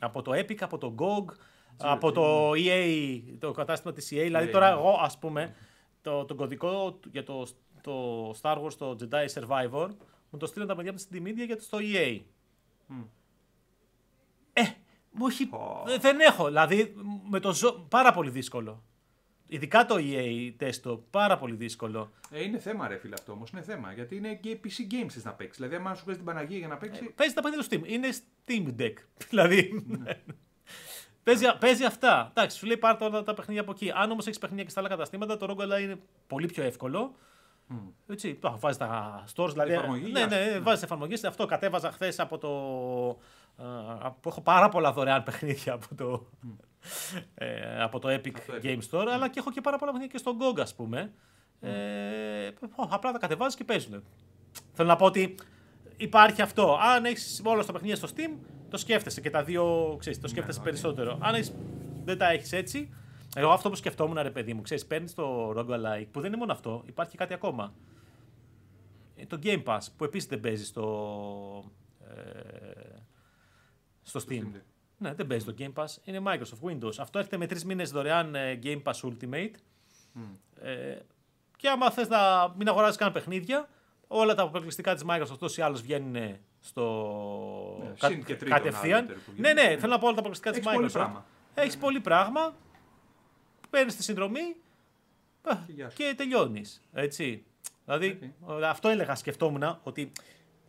[0.00, 1.34] από το Epic, από το GOG,
[1.76, 4.22] από το EA, το κατάστημα της EA.
[4.22, 4.72] Δηλαδή EA, τώρα ναι.
[4.80, 5.54] εγώ, ας πούμε,
[6.02, 7.46] το, τον κωδικό του- για το,
[7.80, 9.88] το Star Wars, το Jedi Survivor,
[10.30, 12.20] μου το στείλαν τα παιδιά από την Media για το στο EA.
[12.90, 12.94] Ε,
[15.12, 15.48] μου έχει...
[15.52, 15.84] Ω.
[15.90, 16.94] ε, Δεν έχω, δηλαδή
[17.28, 17.72] με το ζω...
[17.72, 18.82] πάρα πολύ δύσκολο.
[19.46, 22.10] Ειδικά το EA τέστο, πάρα πολύ δύσκολο.
[22.30, 23.50] Ε, είναι θέμα, ρε φίλε αυτό όμως.
[23.50, 23.92] Είναι θέμα.
[23.92, 25.66] Γιατί είναι και PC games θες να παίξεις.
[25.66, 27.12] Δηλαδή, αν σου παίζει την Παναγία για να παίξει.
[27.14, 27.88] Παίζει τα παιχνίδια του Steam.
[27.92, 28.08] Είναι
[28.46, 28.92] Steam Deck.
[29.30, 29.84] δηλαδή.
[31.22, 32.28] παίζει, παίζει αυτά.
[32.34, 33.92] Εντάξει, σου λέει πάρε όλα τα παιχνίδια από εκεί.
[33.94, 37.14] Αν όμως έχεις παιχνίδια και στα άλλα καταστήματα, το Rogue Ally είναι πολύ πιο εύκολο.
[38.06, 39.72] Έτσι, το βάζεις τα stores, δηλαδή.
[39.72, 40.50] Εφαρμογή, ναι, γεια ναι, σου.
[40.50, 41.24] ναι, βάζεις εφαρμογές.
[41.24, 42.50] Αυτό κατέβαζα χθες από το.
[43.56, 46.26] Α, που έχω πάρα πολλά δωρεάν παιχνίδια από το,
[47.34, 48.66] ε, από το Epic Από το Epic.
[48.66, 51.12] Game Store, αλλά και έχω και πάρα πολλά παιχνίδια και στο GOG, ας πούμε.
[51.60, 54.02] Ε, ω, απλά τα κατεβάζεις και παίζουν.
[54.72, 55.34] Θέλω να πω ότι
[55.96, 56.78] υπάρχει αυτό.
[56.80, 58.36] Αν έχεις όλα τα παιχνίδια στο Steam,
[58.70, 60.64] το σκέφτεσαι και τα δύο, ξέρεις, το σκέφτεσαι οκ.
[60.64, 61.18] περισσότερο.
[61.20, 61.52] Αν έχεις,
[62.04, 62.94] δεν τα έχεις έτσι,
[63.36, 66.52] Εγώ αυτό που σκεφτόμουν, ρε παιδί μου, ξέρεις, παίρνεις το roguelike που δεν είναι μόνο
[66.52, 67.74] αυτό, υπάρχει και κάτι ακόμα.
[69.16, 71.72] Ε, Το Game Pass που επίσης δεν παίζεις στο.
[72.00, 72.91] Ε,
[74.02, 74.32] στο Steam.
[74.32, 74.60] Steam Deck.
[74.98, 75.86] Ναι, δεν παίζει το Game Pass.
[76.04, 76.92] Είναι Microsoft Windows.
[76.98, 79.50] Αυτό έρχεται με τρεις μήνες δωρεάν ε, Game Pass Ultimate.
[80.62, 80.96] Ε,
[81.56, 83.68] και άμα θες να μην αγοράζει καν παιχνίδια,
[84.06, 86.84] όλα τα αποκλειστικά της Microsoft τόσο ή άλλω βγαίνουν στο.
[87.82, 88.98] Ναι, κα- συν και τρίτον κατευθείαν.
[89.04, 89.68] άλλο που Ναι, γίνεται.
[89.68, 90.92] ναι, θέλω να πω όλα τα αποκλειστικά της Έχεις πολύ Microsoft.
[90.92, 91.24] πράγμα.
[91.54, 92.54] Έχεις πολύ πράγμα.
[93.70, 94.56] Παίρνεις τη συνδρομή
[95.42, 95.96] α, Και γεια σου.
[95.96, 96.82] και τελειώνεις.
[96.92, 97.44] Έτσι.
[97.84, 98.34] Δηλαδή,
[98.64, 100.12] αυτό έλεγα, σκεφτόμουν ότι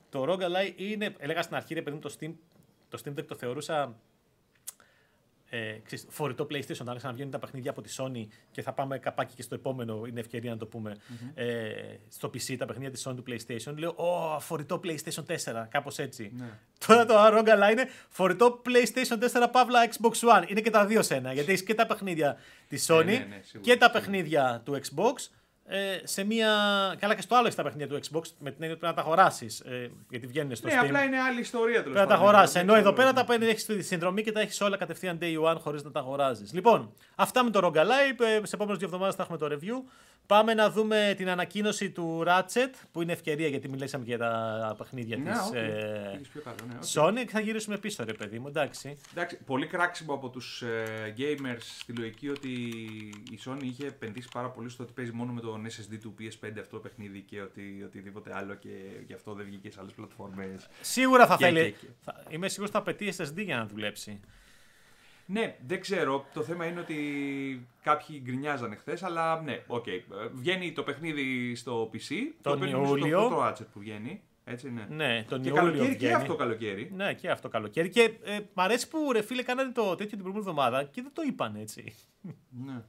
[0.09, 1.15] το Roguelike είναι.
[1.17, 2.31] Έλεγα στην αρχή, ρε παιδί μου, το Steam,
[2.97, 3.95] το Steam Deck το θεωρούσα
[5.49, 6.85] ε, ξέρεις, φορητό PlayStation.
[6.85, 10.05] Άρχισαν να βγαίνουν τα παιχνίδια από τη Sony και θα πάμε καπάκι και στο επόμενο.
[10.07, 10.95] Είναι ευκαιρία να το πούμε.
[11.33, 11.71] Ε,
[12.09, 13.73] στο PC τα παιχνίδια της Sony του PlayStation.
[13.77, 15.65] Λέω, Ω, φορητό PlayStation 4.
[15.69, 16.31] Κάπως έτσι.
[16.37, 16.59] Ναι.
[16.87, 20.49] Τώρα το ROG Ally είναι φορητό PlayStation 4 παύλα Xbox One.
[20.49, 21.33] Είναι και τα δύο σε ένα.
[21.33, 23.89] Γιατί έχεις και τα παιχνίδια της Sony ναι, ναι, σίγουρα, και τα σίγουρα.
[23.89, 25.27] παιχνίδια του Xbox.
[25.65, 26.47] Ε, σε μία.
[26.99, 28.93] Καλά, και στο άλλο έχεις τα παιχνίδια του Xbox με την έννοια ότι πρέπει να
[28.93, 29.59] τα αγοράσεις.
[29.59, 30.85] Ε, γιατί βγαίνουν στο Ναι, Steam.
[30.85, 32.55] απλά είναι άλλη ιστορία τέλος Πρέπει να τα αγοράσεις.
[32.55, 35.57] Ενώ εδώ πέρα τα παίρνεις, έχεις τη συνδρομή και τα έχεις όλα κατευθείαν day one
[35.59, 36.53] χωρίς να τα αγοράζεις.
[36.53, 38.19] Λοιπόν, αυτά με το ROG Ally.
[38.23, 39.91] Ε, Σε επόμενες δύο εβδομάδες θα έχουμε το review.
[40.27, 45.17] Πάμε να δούμε την ανακοίνωση του Ratchet που είναι ευκαιρία γιατί μιλήσαμε για τα παιχνίδια
[45.17, 45.53] Ναι, της οκ.
[45.55, 46.83] ε, Πήγες πιο καλό, ναι, OK.
[46.93, 48.47] Sony και θα γυρίσουμε πίσω, ρε παιδί μου.
[48.47, 48.97] Εντάξει.
[49.11, 52.49] Εντάξει, πολύ κράξιμο από τους ε, gamers στη λογική ότι
[53.31, 56.49] η Sony είχε επενδύσει πάρα πολύ στο ότι παίζει μόνο με τον SSD του PS5
[56.59, 58.69] αυτό το παιχνίδι και ότι οτιδήποτε άλλο και
[59.07, 60.67] γι' αυτό δεν βγήκε σε άλλες πλατφόρμες.
[60.81, 61.59] Σίγουρα θα Και- θέλει.
[61.71, 61.87] και- και.
[62.03, 64.19] θα- είμαι σίγουρος ότι θα απαιτεί SSD για να δουλέψει.
[65.25, 66.25] Ναι, δεν ξέρω.
[66.33, 69.87] Το θέμα είναι ότι κάποιοι γκρινιάζανε χθες, αλλά ναι, οκ.
[69.87, 72.07] Ε, Βγαίνει το παιχνίδι στο PC.
[72.41, 73.21] το Τον οποίο είναι νομίζω Ιούλιο.
[73.21, 74.21] Το πρώτο Ratchet που βγαίνει.
[74.43, 74.85] Έτσι, ναι.
[74.89, 76.13] Ναι, τον και Ιούλιο καλοκαίρι και βγαίνει.
[76.13, 76.91] αυτό καλοκαίρι.
[76.95, 77.89] Ναι, και αυτό καλοκαίρι.
[77.89, 81.11] Και ε, μ' αρέσει που ρε φίλε κάνανε το τέτοιο την προηγούμενη εβδομάδα και δεν
[81.13, 81.95] το είπαν έτσι.
[82.65, 82.83] Ναι.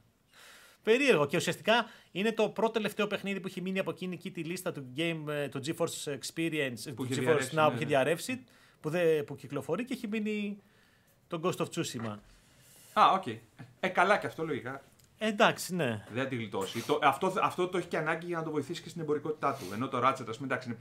[0.83, 1.25] Περίεργο.
[1.25, 4.71] Και ουσιαστικά είναι το πρώτο τελευταίο παιχνίδι που έχει μείνει από εκείνη εκεί τη λίστα
[4.71, 7.85] του, game, ε, του GeForce Experience, του είχε GeForce διαρρεύσει, Now ναι, που έχει ναι.
[7.85, 8.43] διαρρεύσει,
[8.79, 10.57] που, δε, που κυκλοφορεί και έχει μείνει
[11.27, 12.15] το Ghost of Tsushima.
[12.93, 13.27] Α, οκ.
[13.79, 14.81] Ε, καλά και αυτό λογικά.
[15.17, 16.05] Ε, εντάξει, ναι.
[16.13, 16.85] Δεν θα τη γλιτώσει.
[16.85, 19.65] Το, αυτό, αυτό το έχει και ανάγκη για να το βοηθήσει και στην εμπορικότητά του.
[19.73, 20.77] Ενώ το Ratchet, ας πούμε, εντάξει, είναι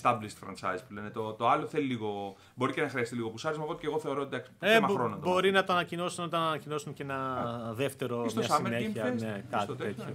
[0.00, 1.10] established franchise που λένε.
[1.10, 2.36] Το, το άλλο θέλει λίγο.
[2.54, 3.64] Μπορεί και να χρειαστεί λίγο πουσάρισμα.
[3.64, 5.14] Οπότε και εγώ θεωρώ ότι εντάξει, Ε, θέμα μπο- χρόνου.
[5.14, 5.50] το μπορεί μάθουμε.
[5.50, 9.12] να το ανακοινώσουν, να το ανακοινώσουν και ένα δεύτερο, Ή στο μια Summer Game συνέχεια.
[9.12, 9.16] Fest.
[9.20, 9.94] Ναι, ή κάτι στο τέτοιο.
[10.04, 10.14] τέτοιο.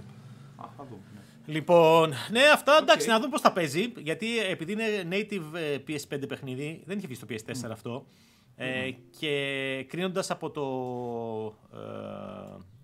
[0.56, 1.00] Α, θα δούμε.
[1.14, 1.52] ναι.
[1.54, 3.12] Λοιπόν, ναι, αυτά εντάξει, Οκ.
[3.12, 3.92] να δούμε πώς θα παίζει.
[3.96, 8.06] Γιατί επειδή είναι native ε, PS5 παιχνίδι, δεν είχε βγει στο PS4 αυτό.
[8.56, 10.64] Ε, και κρίνοντας από το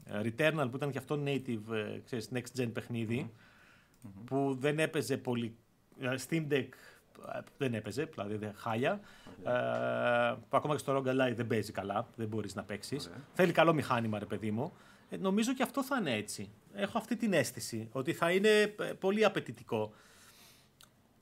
[0.04, 3.30] ε, Returnal που ήταν και αυτό native, ε, ξέρεις, next gen παιχνίδι
[4.24, 5.56] που δεν έπαιζε πολύ.
[6.00, 6.68] ε, Steam Deck
[7.34, 9.00] ε, δεν έπαιζε, δηλαδή δεν χάλια.
[9.44, 13.06] Ε, που ακόμα και στο Roguelike δεν παίζει καλά, δεν μπορείς να παίξεις.
[13.06, 13.20] Ωραία.
[13.32, 14.72] Θέλει καλό μηχάνημα, ρε παιδί μου.
[15.10, 16.50] Ε, νομίζω και αυτό θα είναι έτσι.
[16.74, 19.92] Έχω αυτή την αίσθηση ότι θα είναι ε, πολύ απαιτητικό.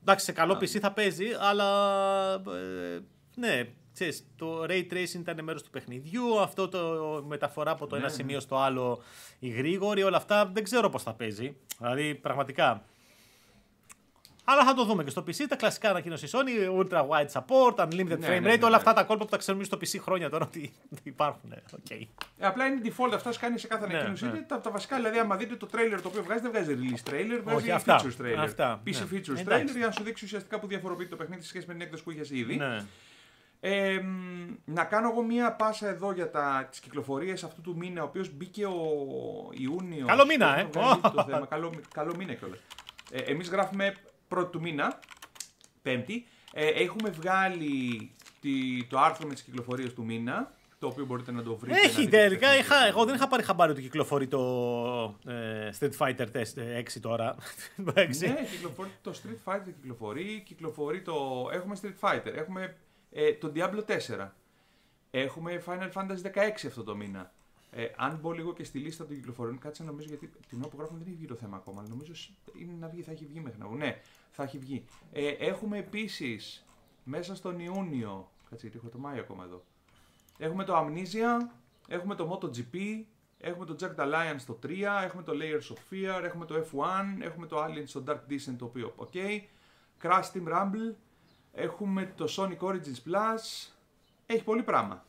[0.01, 2.99] Εντάξει, σε καλό PC θα παίζει, αλλά ε,
[3.35, 6.79] ναι, ξέρεις, το Ray Tracing ήταν μέρος του παιχνιδιού, αυτό το
[7.27, 8.15] μεταφορά από το Ναι, ένα ναι.
[8.15, 9.01] σημείο στο άλλο
[9.39, 11.55] η γρήγορη, όλα αυτά δεν ξέρω πώς θα παίζει.
[11.77, 12.83] Δηλαδή, πραγματικά.
[14.43, 15.45] Αλλά θα το δούμε και στο PC.
[15.49, 18.75] Τα κλασικά ανακοίνωση Sony, Ultra Wide Support, Unlimited Ναι, Frame Rate, ναι, ναι, όλα ναι.
[18.75, 21.53] αυτά τα κόλπα που τα ξέρουμε στο PC χρόνια τώρα ότι υπάρχουν.
[21.71, 22.01] Okay.
[22.37, 24.25] Ε, απλά είναι default αυτά σου κάνει σε κάθε Ναι, ανακοίνωση.
[24.25, 24.29] ναι.
[24.31, 27.09] Είναι τα, τα βασικά, δηλαδή, άμα δείτε το trailer το οποίο βγάζει, δεν βγάζει release
[27.09, 28.01] trailer, βγάζει Όχι, αυτά.
[28.01, 28.37] features trailer.
[28.37, 28.99] Αυτά, PC ναι.
[29.11, 29.65] features Εντάξει.
[29.73, 32.03] trailer για να σου δείξει ουσιαστικά που διαφοροποιεί το παιχνίδι σε σχέση με την έκδοση
[32.03, 32.59] που είχε ήδη.
[33.61, 33.69] Ναι.
[33.69, 38.01] Ε, μ, να κάνω εγώ μία πάσα εδώ για τα, τις κυκλοφορίες αυτού του μήνα,
[38.01, 38.79] ο οποίος μπήκε ο
[39.51, 40.07] Ιούνιος.
[40.07, 40.69] Καλό μήνα, ε.
[40.71, 41.45] Το θέμα.
[41.45, 42.59] Καλό, καλό μήνα κιόλας.
[43.11, 43.95] Ε, εμείς γράφουμε
[44.27, 44.99] πρώτη του μήνα,
[45.81, 46.25] πέμπτη.
[46.53, 51.43] Ε, έχουμε βγάλει τη, το άρθρο με τις κυκλοφορίες του μήνα, το οποίο μπορείτε να
[51.43, 51.75] το βρείτε.
[51.75, 52.49] να Έχει δείτε τελικά.
[52.49, 54.39] τις Είχα, εγώ δεν είχα πάρει χαμπάρι ότι κυκλοφορεί το
[55.27, 57.35] ε, Street Fighter 6 τώρα.
[57.85, 57.95] Το 6.
[57.95, 61.49] Ναι, κυκλοφορεί το Street Fighter κυκλοφορεί, κυκλοφορεί το...
[61.53, 62.75] Έχουμε Street Fighter, έχουμε
[63.11, 63.83] ε, το Diablo
[64.17, 64.29] 4,
[65.11, 67.31] έχουμε Final Fantasy 16 αυτό το μήνα.
[67.71, 70.77] Ε, αν μπω λίγο και στη λίστα των κυκλοφοριών, κάτσε νομίζω γιατί την ώρα που
[70.77, 73.25] γράφουμε δεν έχει βγει το θέμα ακόμα, αλλά νομίζω σ- είναι να βγει, θα έχει
[73.25, 73.77] βγει μέχρι να βγει.
[73.77, 74.85] Ναι, θα έχει βγει.
[75.11, 76.65] Ε, έχουμε επίσης
[77.03, 79.63] μέσα στον Ιούνιο, κάτσε γιατί έχω το Μάιο ακόμα εδώ,
[80.37, 81.45] έχουμε το Amnesia,
[81.87, 83.03] έχουμε το MotoGP,
[83.39, 84.69] έχουμε το Jagged Alliance το 3,
[85.03, 88.65] έχουμε το Layers of Fear, έχουμε το F1, έχουμε το Alien στο Dark Descent το
[88.65, 89.17] οποίο, ok,
[90.01, 90.93] Crash Team Rumble,
[91.53, 92.77] έχουμε το Sonic Origins
[93.11, 93.69] Plus,
[94.25, 95.03] έχει πολύ πράγμα.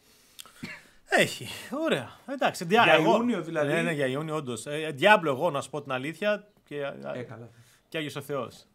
[1.13, 1.47] Έχει.
[1.85, 2.19] Ωραία.
[2.27, 2.65] Εντάξει.
[2.69, 3.73] Για εγώ- Ιούνιο δηλαδή.
[3.73, 4.67] Ναι, ναι, για Ιούνιο, όντως.
[4.67, 6.49] Ε, Diablo, εγώ να σου πω την αλήθεια.
[6.65, 6.77] Και,
[7.15, 7.49] Ε, καλά.
[7.89, 8.67] και Άγιος ο Θεός.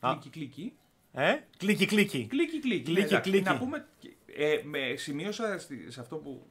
[0.00, 0.10] Α.
[0.10, 0.72] Κλίκι, κλίκι.
[1.12, 2.26] Ε, κλίκι, κλίκι.
[2.26, 2.82] Κλίκι, κλίκι.
[2.84, 3.30] Κλίκι, εντάξει.
[3.30, 3.44] κλίκι.
[3.44, 3.86] Να πούμε,
[4.36, 6.46] ε, με, σημείωσα στη- σε αυτό που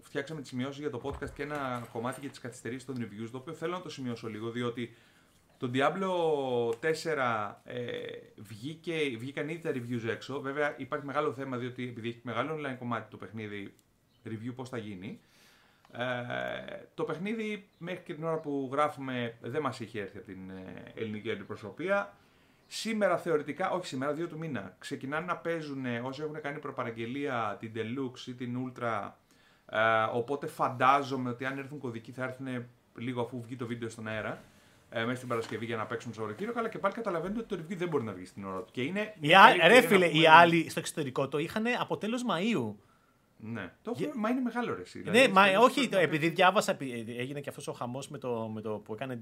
[0.00, 3.38] φτιάξαμε τις σημειώσεις για το podcast και ένα κομμάτι για τις καθυστερήσεις των reviews, το
[3.38, 4.94] οποίο θέλω να το σημειώσω λίγο, διότι
[5.58, 6.10] το Diablo
[6.68, 7.76] 4 ε,
[8.36, 10.40] βγήκε, βγήκαν ήδη τα reviews έξω.
[10.40, 13.74] Βέβαια υπάρχει μεγάλο θέμα διότι επειδή έχει μεγάλο online κομμάτι το παιχνίδι,
[14.24, 15.20] review πώς θα γίνει.
[15.92, 16.02] Ε,
[16.94, 20.92] το παιχνίδι μέχρι και την ώρα που γράφουμε δεν μας έχει έρθει από την ε,
[20.94, 22.14] ελληνική αντιπροσωπεία.
[22.66, 27.72] Σήμερα θεωρητικά, όχι σήμερα, 2 του μήνα, ξεκινάνε να παίζουν όσοι έχουν κάνει προπαραγγελία την
[27.74, 29.10] Deluxe ή την Ultra.
[29.66, 29.78] Ε,
[30.12, 32.66] οπότε φαντάζομαι ότι αν έρθουν κωδικοί θα έρθουν
[32.96, 34.40] λίγο αφού βγει το βίντεο στον αέρα
[34.90, 37.76] ε, μέσα στην Παρασκευή για να παίξουμε Σαββατοκύριακο, αλλά και πάλι καταλαβαίνετε ότι το review
[37.76, 38.72] δεν μπορεί να βγει στην ώρα του.
[38.72, 42.74] Και είναι οι άλλοι, ρε φίλε, οι άλλοι στο εξωτερικό το είχαν από τέλο Μαΐου.
[43.40, 44.12] Ναι, το yeah.
[44.14, 44.82] μα είναι μεγάλο ρε.
[44.82, 46.76] Δηλαδή, ναι, μα όχι, το, επειδή διάβασα,
[47.18, 49.20] έγινε και αυτός ο χαμός με το, με το που έκανε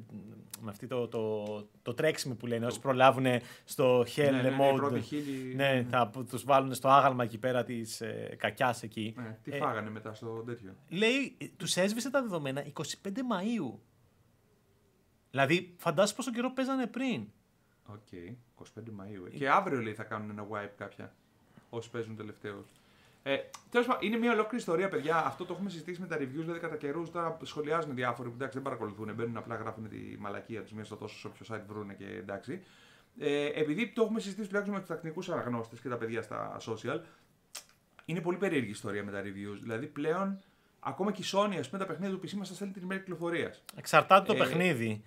[0.60, 1.44] με αυτή το, το,
[1.82, 2.66] το τρέξιμο που λένε.
[2.66, 3.26] Όσοι προλάβουν
[3.64, 4.92] στο Hell ναι, ναι, ναι, mode.
[4.92, 5.54] Ναι, χίλι...
[5.54, 9.14] ναι, θα τους βάλουν στο άγαλμα εκεί πέρα της ε, κακιάς εκεί.
[9.16, 12.82] Ναι, τι ε, φάγανε μετά στο τέτοιο; Λέει, τους έσβησε τα δεδομένα 25
[13.28, 13.80] Μαΐου.
[15.36, 17.26] Δηλαδή, φαντάσου πόσο καιρό παίζανε πριν.
[17.86, 19.30] OK, okay, 25 Μαΐου.
[19.38, 21.14] Και αύριο λέει θα κάνουν ένα wipe κάποια.
[21.70, 22.64] Όσοι παίζουν τελευταίο.
[23.22, 23.36] Ε,
[23.70, 25.26] Τέλος πάντων, είναι μια ολόκληρη ιστορία, παιδιά.
[25.26, 26.44] Αυτό το έχουμε συζητήσει με τα reviews.
[26.44, 29.14] Δηλαδή, κατά καιρούς τώρα σχολιάζουν διάφοροι που εντάξει δεν παρακολουθούν.
[29.14, 32.62] Μπαίνουν απλά γράφουν τη μαλακία τους μέσα στο τόσο σε όποιο site βρούνε και εντάξει.
[33.18, 37.00] Ε, επειδή το έχουμε συζητήσει τουλάχιστον με τους τακτικούς αναγνώστες και τα παιδιά στα social,
[38.04, 39.58] είναι πολύ περίεργη ιστορία με τα reviews.
[39.60, 40.40] Δηλαδή πλέον
[40.80, 43.00] ακόμα και η Sony, ας πούμε, τα παιχνίδια του PC μας θα στέλνει την ημέρα
[43.00, 43.64] κυκλοφορίας.
[43.76, 45.04] Εξαρτάται το ε, παιχνίδι.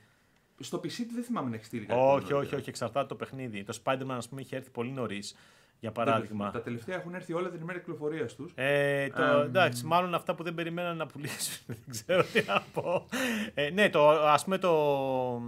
[0.60, 2.00] Στο PC δεν θυμάμαι να έχει στείλει κάτι.
[2.00, 3.64] Όχι, όχι, όχι, εξαρτάται το παιχνίδι.
[3.64, 5.36] Το Spider-Man, ας πούμε, είχε έρθει πολύ νωρίς.
[5.80, 6.52] Για παράδειγμα.
[6.52, 8.52] Τα τελευταία έχουν έρθει όλα την ημέρα κυκλοφορίας τους.
[8.56, 9.44] Ε, το, um...
[9.44, 11.64] Εντάξει, μάλλον αυτά που δεν περιμέναν να πουλήσουν.
[11.68, 13.06] δεν ξέρω τι να πω.
[13.54, 15.42] Ε, ναι, το, ας πούμε το,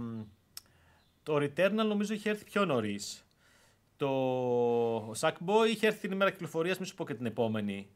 [1.22, 3.26] το Returnal νομίζω είχε έρθει πιο νωρίς.
[3.96, 7.88] Το Sackboy είχε έρθει την ημέρα κυκλοφορίας, μην σου πω και την επόμενη.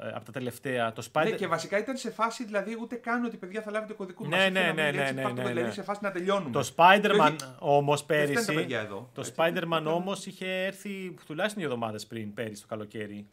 [0.00, 0.92] Ε, από τα τελευταία.
[0.92, 1.24] Το Spider...
[1.24, 4.36] Ναι, και βασικά ήταν σε φάση δηλαδή ούτε καν ότι παιδιά θα λάβετε κωδικό ναι,
[4.36, 6.50] ναι, ναι, ναι, ναι, ναι, ναι, Δηλαδή σε φάση να τελειώνουμε.
[6.50, 8.66] Το Spider-Man όμως πέρυσι.
[9.12, 13.26] Το Spider-Man όμως είχε έρθει τουλάχιστον δύο εβδομάδες πριν πέρυσι το καλοκαίρι.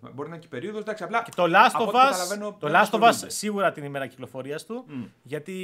[0.00, 0.80] Μπορεί να είναι και περίοδος.
[0.80, 1.22] Εντάξει, απλά.
[1.22, 4.86] Και το Last of Us, το Last of Us σίγουρα την ημέρα κυκλοφορίας του.
[4.88, 5.08] Mm.
[5.22, 5.56] Γιατί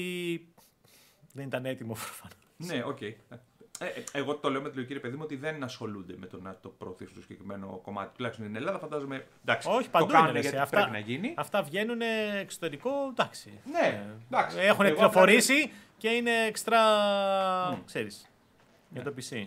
[1.32, 2.36] δεν ήταν έτοιμο προφανώς.
[2.56, 2.98] Ναι, OK.
[3.00, 3.36] Okay.
[3.78, 6.26] Ε, ε, εγώ το λέω με τη λογική, ρε παιδί μου, ότι δεν ασχολούνται με
[6.26, 8.16] το να το προωθήσουν στο συγκεκριμένο κομμάτι.
[8.16, 9.26] Τουλάχιστον στην Ελλάδα, φαντάζομαι.
[9.42, 11.34] Εντάξει, Όχι, παντού το κάνουν είναι, γιατί αυτά, πρέπει να γίνει.
[11.36, 12.00] Αυτά βγαίνουν
[12.40, 13.60] εξωτερικό, εντάξει.
[13.70, 14.58] Ναι, εντάξει.
[14.58, 16.80] Έχουν κυκλοφορήσει και είναι εξτρά.
[17.74, 17.82] Mm.
[17.86, 18.30] ξέρεις.
[18.88, 19.46] Για το PC.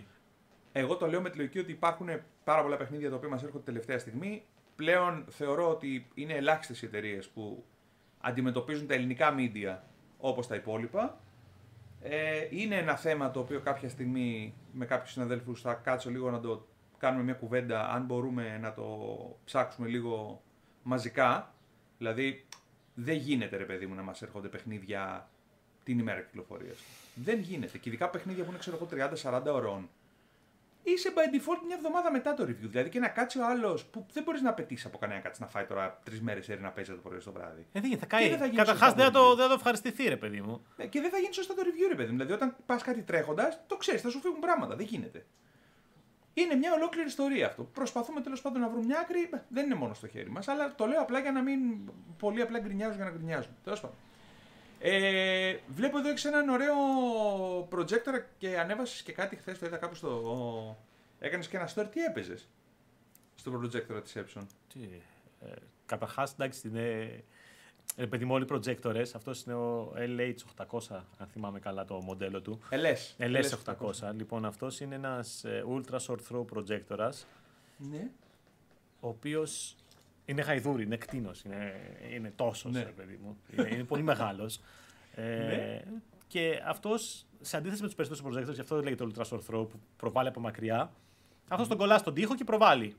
[0.72, 2.08] Εγώ το λέω με τη λογική ότι υπάρχουν
[2.44, 4.42] πάρα πολλά παιχνίδια τα οποία μας έρχονται τελευταία στιγμή.
[4.76, 7.64] Πλέον θεωρώ ότι είναι ελάχιστες οι εταιρείες που
[8.20, 9.76] αντιμετωπίζουν τα ελληνικά media
[10.18, 11.20] όπως τα υπόλοιπα
[12.02, 16.40] ε, είναι ένα θέμα το οποίο κάποια στιγμή με κάποιους συναδέλφους θα κάτσω λίγο να
[16.40, 16.66] το
[16.98, 18.86] κάνουμε μια κουβέντα αν μπορούμε να το
[19.44, 20.42] ψάξουμε λίγο
[20.82, 21.54] μαζικά.
[21.98, 22.46] Δηλαδή
[22.94, 25.28] δεν γίνεται ρε παιδί μου να μας έρχονται παιχνίδια
[25.84, 26.78] την ημέρα κυκλοφορίας.
[27.14, 27.78] Δεν γίνεται.
[27.78, 28.88] Και ειδικά παιχνίδια που είναι ξέρω
[29.22, 29.88] 30-40 ωρών
[30.82, 32.68] είσαι by default μια εβδομάδα μετά το review.
[32.70, 35.48] Δηλαδή και να κάτσει ο άλλος που δεν μπορείς να απαιτήσει από κανένα κάτσει να
[35.48, 37.66] φάει τώρα τρεις μέρες έρη να παίζει το πρωί στο βράδυ.
[37.72, 38.28] Ε, δεν θα κάνει.
[38.54, 40.66] Καταρχάς δεν, θα το, δεν θα το ευχαριστηθεί, ρε παιδί μου.
[40.76, 42.16] Ε, και δεν θα γίνει σωστά το review, ρε παιδί μου.
[42.16, 44.76] Δηλαδή όταν πας κάτι τρέχοντας, το ξέρεις, θα σου φύγουν πράγματα.
[44.76, 45.26] Δεν γίνεται.
[46.34, 47.62] Είναι μια ολόκληρη ιστορία αυτό.
[47.62, 49.30] Προσπαθούμε τέλος πάντων να βρούμε μια άκρη.
[49.48, 51.60] Δεν είναι μόνο στο χέρι μας, αλλά το λέω απλά για να μην
[52.18, 53.52] πολύ απλά γκρινιάζουν για να γκρινιάζουν.
[53.64, 53.96] Τέλος πάντων.
[54.84, 56.74] Ε, βλέπω εδώ έχεις έναν ωραίο
[57.70, 59.58] projector και ανέβασες και κάτι χθες.
[59.58, 60.78] Το είδα κάπου στο.
[61.18, 61.86] Έκανες και ένα story.
[61.90, 62.48] Τι έπαιζες
[63.34, 64.42] στο projector της Epson;
[64.72, 64.80] Τι.
[65.40, 65.52] Ε,
[65.86, 67.24] Καταρχάς, εντάξει, είναι.
[67.96, 72.40] Ε, παιδί μου, όλοι οι projectors, αυτός είναι ο LH800, αν θυμάμαι καλά το μοντέλο
[72.40, 72.60] του.
[72.70, 73.24] LS.
[73.26, 74.12] LS800.
[74.14, 77.10] Λοιπόν, αυτός είναι ένας ε, ultra short throw projector.
[77.76, 78.10] Ναι.
[79.00, 79.76] Ο οποίος
[80.24, 81.42] είναι γαϊδούρι, είναι κτίνος.
[81.42, 81.72] Είναι,
[82.14, 82.82] είναι τόσος, ναι.
[82.82, 83.36] παιδί μου.
[83.50, 84.60] Είναι, είναι πολύ μεγάλος.
[85.14, 85.82] Ε, ναι.
[86.26, 89.80] Και αυτός, σε αντίθεση με τους περισσότερους projectors, γι' αυτό λέγεται Ultra Short Throw, που
[89.96, 90.92] προβάλλει από μακριά,
[91.48, 92.96] αυτός τον κολλά στον τοίχο και προβάλλει.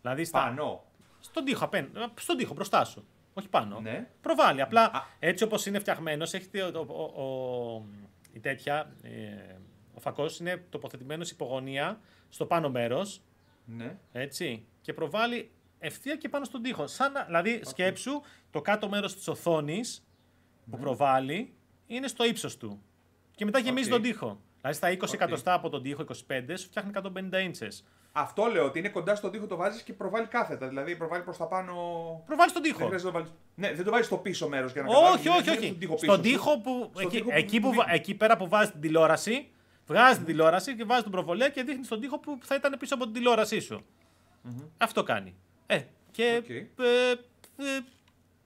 [0.00, 0.40] Δηλαδή στα...
[0.40, 0.84] Πάνω.
[1.20, 3.06] Στον τοίχο, απέν, στον τοίχο, μπροστά σου.
[3.34, 3.80] Όχι πάνω.
[3.80, 4.08] Ναι.
[4.20, 4.60] Προβάλλει.
[4.60, 5.02] Απλά Α.
[5.18, 7.84] έτσι όπως είναι φτιαγμένος, έχει ο, ο, ο,
[8.32, 8.92] η τέτοια.
[9.02, 9.10] Ε,
[9.94, 13.22] ο φακός είναι τοποθετημένος υπογωνία στο πάνω μέρος.
[13.64, 13.96] Ναι.
[14.12, 14.64] Έτσι.
[14.80, 15.50] Και προβάλλει
[15.82, 16.86] ευθεία και πάνω στον τοίχο.
[16.86, 17.68] Σαν, δηλαδή, okay.
[17.68, 20.06] σκέψου το κάτω μέρος της οθόνης
[20.70, 20.82] που ναι.
[20.82, 21.52] προβάλλει
[21.86, 22.82] είναι στο ύψος του.
[23.34, 23.92] Και μετά γεμίζει okay.
[23.92, 24.40] τον τοίχο.
[24.60, 25.14] Δηλαδή στα 20 okay.
[25.14, 26.14] εκατοστά από τον τοίχο, 25,
[26.54, 26.90] σου φτιάχνει
[27.32, 27.84] 150 ίντσες.
[28.12, 30.68] Αυτό λέω ότι είναι κοντά στον τοίχο το βάζεις και προβάλλει κάθετα.
[30.68, 31.72] Δηλαδή προβάλλει προς τα πάνω.
[32.26, 32.88] Προβάλλει στον τοίχο.
[32.88, 33.28] Δεν το βάλεις...
[33.54, 35.78] Ναι, δεν το βάζεις στο πίσω μέρος για να Όχι, όχι, όχι.
[35.78, 35.98] Στον τοίχο που.
[35.98, 36.90] Στον εκεί, τοίχο που...
[37.28, 37.70] Εκεί, που...
[37.86, 39.50] εκεί πέρα που βάζεις την τηλεόραση,
[39.86, 42.94] βγάζεις την τηλεόραση και βάζεις τον προβολέα και δείχνεις στον τοίχο που θα ήταν πίσω
[42.94, 43.84] από την τηλεόρασή σου.
[44.44, 44.68] Mm-hmm.
[44.78, 45.34] Αυτό κάνει.
[45.74, 46.42] Ε, και.
[46.48, 46.82] Okay.
[46.84, 47.10] Ε,
[47.56, 47.80] ε,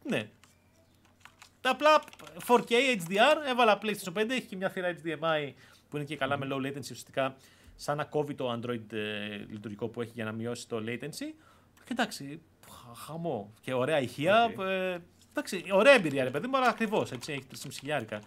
[0.04, 0.28] Ναι.
[1.60, 2.02] Τα απλά
[2.46, 5.52] 4K HDR, έβαλα PlayStation 5, έχει και μια θύρα HDMI
[5.90, 7.36] που είναι και καλά με low latency ουσιαστικά
[7.76, 11.34] σαν να κόβει το Android ε, λειτουργικό που έχει για να μειώσει το latency.
[11.84, 14.44] Και εντάξει, χα- χαμό και ωραία ηχεία.
[14.44, 14.58] Οκ.
[14.60, 14.98] Ε,
[15.30, 18.20] εντάξει, ωραία εμπειρία ρε παιδί μου, αλλά ακριβώς έτσι, έχει 3,5 χιλιάρικα.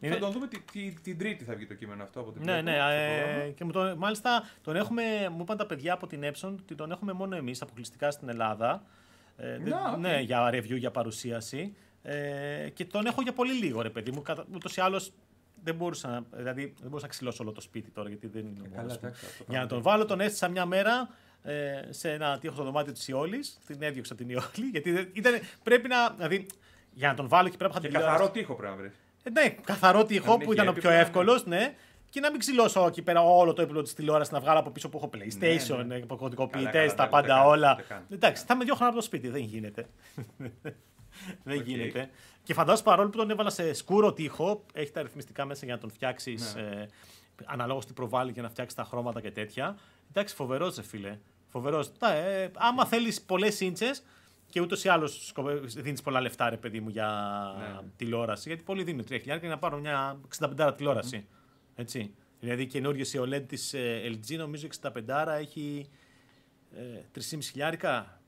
[0.00, 2.52] Θα τον δούμε τη, τη- την Τρίτη θα βγει το κείμενο αυτό από την Ναι,
[2.52, 2.76] βλέπω, ναι.
[2.76, 3.50] στο Ε, πρόγραμμα.
[3.52, 6.90] και μου το, μάλιστα τον έχουμε, μου είπαν τα παιδιά από την Epson ότι τον
[6.90, 8.82] έχουμε μόνο εμείς αποκλειστικά στην Ελλάδα.
[9.36, 9.98] Ε, δεν- Να, οκ.
[9.98, 11.74] Ναι, για review, για παρουσίαση.
[12.02, 14.22] Ε, και τον έχω για πολύ λίγο, ρε παιδί μου.
[14.54, 15.12] Ούτως ή άλλως
[15.62, 18.60] δεν μπορούσα, να, δηλαδή, δεν μπορούσα να ξυλώσω όλο το σπίτι τώρα γιατί δεν είναι.
[18.64, 18.98] Ε, μόνος Καλά, μου.
[19.02, 19.26] εντάξει.
[19.26, 19.66] αυτό Για να πράγμα.
[19.66, 21.08] τον βάλω, τον έστησα μια μέρα
[21.42, 23.58] ε, σε ένα τοίχο στο δωμάτιο της Ιόλης.
[23.66, 24.68] Την έδιωξα την Ιόλη.
[24.72, 26.10] Γιατί δεν- ήταν, πρέπει να.
[26.10, 26.46] Δηλαδή,
[26.92, 28.92] για να τον βάλω εκεί πέρα που θα Και την καθαρό τοίχο πρέπει να βρεις.
[29.26, 31.74] Ε, ναι, καθαρό τοίχο μην που έχει ήταν ο πιο έπιπλα, εύκολος, ναι.
[32.10, 34.88] Και να μην ξυλώσω εκεί πέρα όλο το έπιπλο της τηλεόρασης να βγάλω από πίσω
[34.88, 35.82] που έχω PlayStation, Ναι, ναι.
[35.82, 37.72] ναι, Καλά, κωδικοποιητές, καλά, τα ούτε πάντα καν, όλα.
[37.72, 38.04] ούτε καν.
[38.10, 39.86] Εντάξει, θα με διώχναν από το σπίτι, δεν γίνεται.
[41.44, 41.66] δεν Οκ.
[41.66, 42.10] γίνεται.
[42.42, 45.80] Και φαντάζομαι παρόλο που τον έβαλα σε σκούρο τοίχο, έχει τα ρυθμιστικά μέσα για να
[45.80, 46.60] τον φτιάξεις Ναι.
[46.62, 46.88] ε,
[47.44, 49.76] αναλόγως τι προβάλλει για να φτιάξει τα χρώματα και τέτοια.
[50.10, 51.18] Εντάξει, φοβερός, ρε φίλε.
[51.48, 51.90] Φοβερός.
[52.02, 53.90] Ε, άμα θέλεις πολλές ίντσε
[54.48, 55.32] και ούτως ή άλλως
[55.76, 57.08] δίνεις πολλά λεφτά, ρε παιδί μου, για
[57.58, 57.88] Ναι.
[57.96, 58.48] τηλεόραση.
[58.48, 61.26] Γιατί πολλοί δίνουν 3.000 για να πάρουν μια 65 τηλεόραση.
[61.74, 62.14] Έτσι.
[62.40, 63.74] Δηλαδή η καινούργια η OLED της
[64.06, 65.88] LG, νομίζω 65 έχει
[66.76, 68.20] ε, 3.500 χιλιάρικα.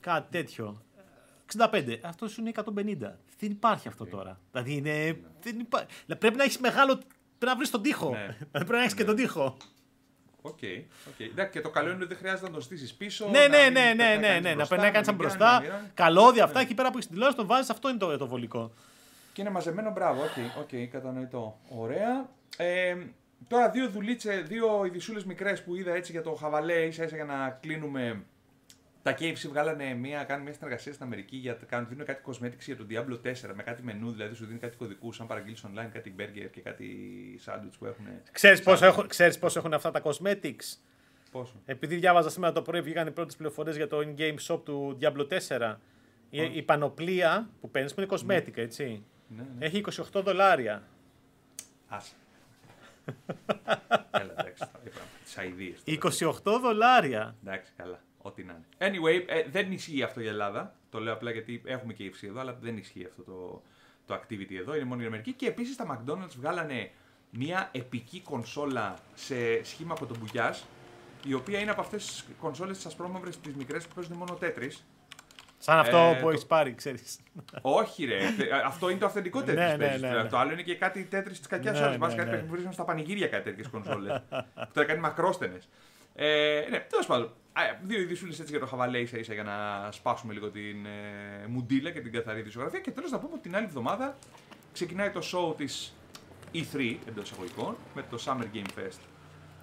[0.00, 0.82] Κάτι τέτοιο.
[1.58, 1.96] 65.
[2.02, 3.18] Αυτό σου είναι 150.
[3.38, 4.40] Δεν υπάρχει αυτό τώρα.
[4.52, 5.20] Δηλαδή είναι.
[5.42, 5.78] Δεν υπά...
[6.04, 6.94] Δηλαδή, πρέπει να έχεις μεγάλο.
[6.96, 7.06] Πρέπει
[7.40, 8.10] να βρεις τον τοίχο.
[8.10, 8.18] Ναι.
[8.26, 9.08] Δηλαδή, πρέπει να έχεις και Ναι.
[9.08, 9.56] τον τοίχο.
[10.42, 10.58] OK.
[11.08, 11.20] OK.
[11.20, 13.28] Εντάξει, και το καλό είναι ότι δεν χρειάζεται να το στήσεις πίσω.
[13.28, 14.48] Ναι, να ναι, μην ναι, περνάει ναι, ναι, κανείς ναι.
[14.48, 15.50] Να μπροστά, περνάει κανείς να από μην μπροστά.
[15.58, 16.64] κάνει, να μην- Καλώδια αυτά Ναι.
[16.64, 17.70] εκεί πέρα που έχεις την τηλεόραση, τον βάζεις.
[17.70, 18.72] Αυτό είναι το, το βολικό.
[19.32, 20.22] Και είναι μαζεμένο, μπράβο.
[20.22, 21.58] OK, OK, κατανοητό.
[21.68, 22.28] Ωραία.
[22.56, 22.96] Ε,
[23.48, 27.24] τώρα δύο δουλίτσες, δύο ειδησούλες μικρές που είδα έτσι για το χαβαλέ, ίσα ίσα για
[27.24, 28.22] να κλείνουμε.
[29.02, 32.64] Τα KFC βγάλανε μια, κάνουν μια συνεργασία στην Αμερική για να κάνουν, δίνουν κάτι cosmetics
[32.64, 35.88] για το Diablo 4 με κάτι μενού, δηλαδή σου δίνει κάτι κωδικούς, αν παραγγείλεις online,
[35.92, 36.86] κάτι burger και κάτι
[37.46, 38.06] sandwich που έχουν.
[38.32, 40.78] Ξέρεις πόσο, έχουν, ξέρεις πόσο έχουν αυτά τα cosmetics;
[41.30, 44.98] Πόσο; Επειδή διάβαζα σήμερα το πρωί, βγήκαν οι πρώτες πληροφορίες για το in-game shop του
[45.00, 45.76] Diablo 4.
[46.30, 49.04] Η, η πανοπλία που παίρνεις, που είναι κοσμέτικα, έτσι.
[49.28, 49.66] Ναι, ναι.
[49.66, 50.82] Έχει 28 δολάρια.
[51.88, 52.14] Άσε.
[54.10, 55.00] Έλα, εντάξει, τα είπα.
[55.24, 55.74] Τις αειδίε.
[55.84, 57.36] 28 δολάρια.
[57.44, 58.00] Εντάξει, καλά.
[58.22, 58.64] Ό,τι να είναι.
[58.98, 60.74] Anyway, ε, δεν ισχύει αυτό για Ελλάδα.
[60.90, 63.62] Το λέω απλά γιατί έχουμε και KFC εδώ, αλλά δεν ισχύει αυτό το,
[64.06, 64.74] το activity εδώ.
[64.74, 65.32] Είναι μόνο η Αμερική.
[65.32, 66.90] Και επίσης τα McDonald's βγάλανε
[67.30, 70.56] μια επική κονσόλα σε σχήμα κοτομπουκιά,
[71.26, 74.72] η οποία είναι από αυτές τις κονσόλες τις ασπρόμαυρες, τις μικρές που παίζουν μόνο τέτρι.
[75.62, 77.18] Σαν αυτό Ε, που το- έχεις πάρει, ξέρεις.
[77.62, 78.18] Όχι, ρε.
[78.36, 79.56] Τε- αυτό είναι το αυθεντικό τέτρι.
[79.60, 80.28] Ναι, ναι, ναι, ναι.
[80.28, 81.90] Το άλλο είναι και κάτι τέτρι της κακιάς Ναι, ώρα.
[81.90, 82.24] ναι, Μας ναι.
[82.24, 84.22] κάτι που βρίσκονται στα πανηγύρια κάτι τέτοιες κονσόλες.
[84.54, 85.68] που τώρα κάνει μακρόστενες.
[86.14, 87.32] Ε, ναι, τέλος πάντων.
[87.52, 91.46] Α, Δύο ειδισούλε έτσι για το χαβαλέ ίσα ίσα για να σπάσουμε λίγο την ε,
[91.48, 92.80] μουντίλα και την καθαρή δισογραφία.
[92.80, 94.16] Και τέλος να πούμε ότι την άλλη εβδομάδα
[94.72, 95.94] ξεκινάει το show της
[96.54, 98.98] E3 εντός εισαγωγικών με το Summer Game Fest.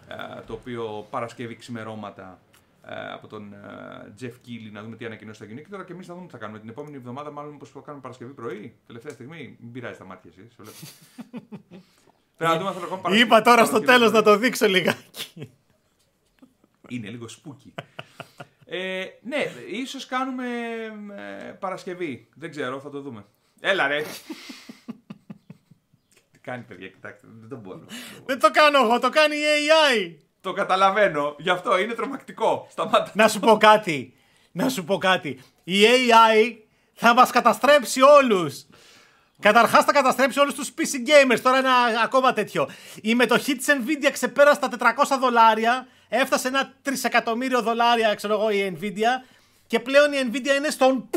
[0.08, 2.40] ε, το οποίο Παρασκευή ξημερώματα
[2.88, 5.64] ε, από τον ε, Jeff Keighley να δούμε τι ανακοινώσει θα γίνουν.
[5.64, 6.60] Και τώρα και εμείς θα δούμε τι θα κάνουμε.
[6.60, 9.58] Την επόμενη εβδομάδα, μάλλον πώ θα κάνουμε Παρασκευή πρωί, τελευταία στιγμή.
[9.60, 10.48] Μην πειράζει τα μάτια εσύ.
[10.50, 10.78] σε βλέπω.
[12.38, 14.34] Πρέπει να δούμε αν θα το κάνουμε Παρασκευή- Είπα τώρα στο Παρασκευή τέλος να πρωί.
[14.34, 15.52] το δείξω λιγάκι.
[16.88, 17.72] Είναι λίγο spooky.
[18.66, 20.46] ε, ναι, ίσως κάνουμε
[21.16, 22.28] ε, Παρασκευή.
[22.36, 23.26] Δεν ξέρω, θα το δούμε.
[23.60, 24.02] Έλα ρε.
[26.32, 27.86] Τι κάνει παιδιά, κοιτάξτε, δεν το μπορώ.
[28.26, 30.16] Δεν το κάνω εγώ, το κάνει η AI.
[30.42, 32.68] το καταλαβαίνω, γι' αυτό είναι τρομακτικό.
[32.70, 33.12] Σταμάτα.
[33.14, 34.14] Να σου πω κάτι.
[34.52, 35.40] Να σου πω κάτι.
[35.64, 36.56] Η AI
[36.94, 38.66] θα μας καταστρέψει όλους.
[39.40, 41.40] Καταρχάς θα καταστρέψει όλους τους PC gamers.
[41.42, 41.74] Τώρα ένα
[42.04, 42.70] ακόμα τέτοιο.
[43.02, 45.88] Η μετοχή της Nvidia ξεπέρασε τα 400 δολάρια.
[46.10, 49.26] Έφτασε ένα τρισεκατομμύριο δολάρια, ξέρω εγώ, η Nvidia.
[49.68, 51.10] Και πλέον η Nvidia είναι στον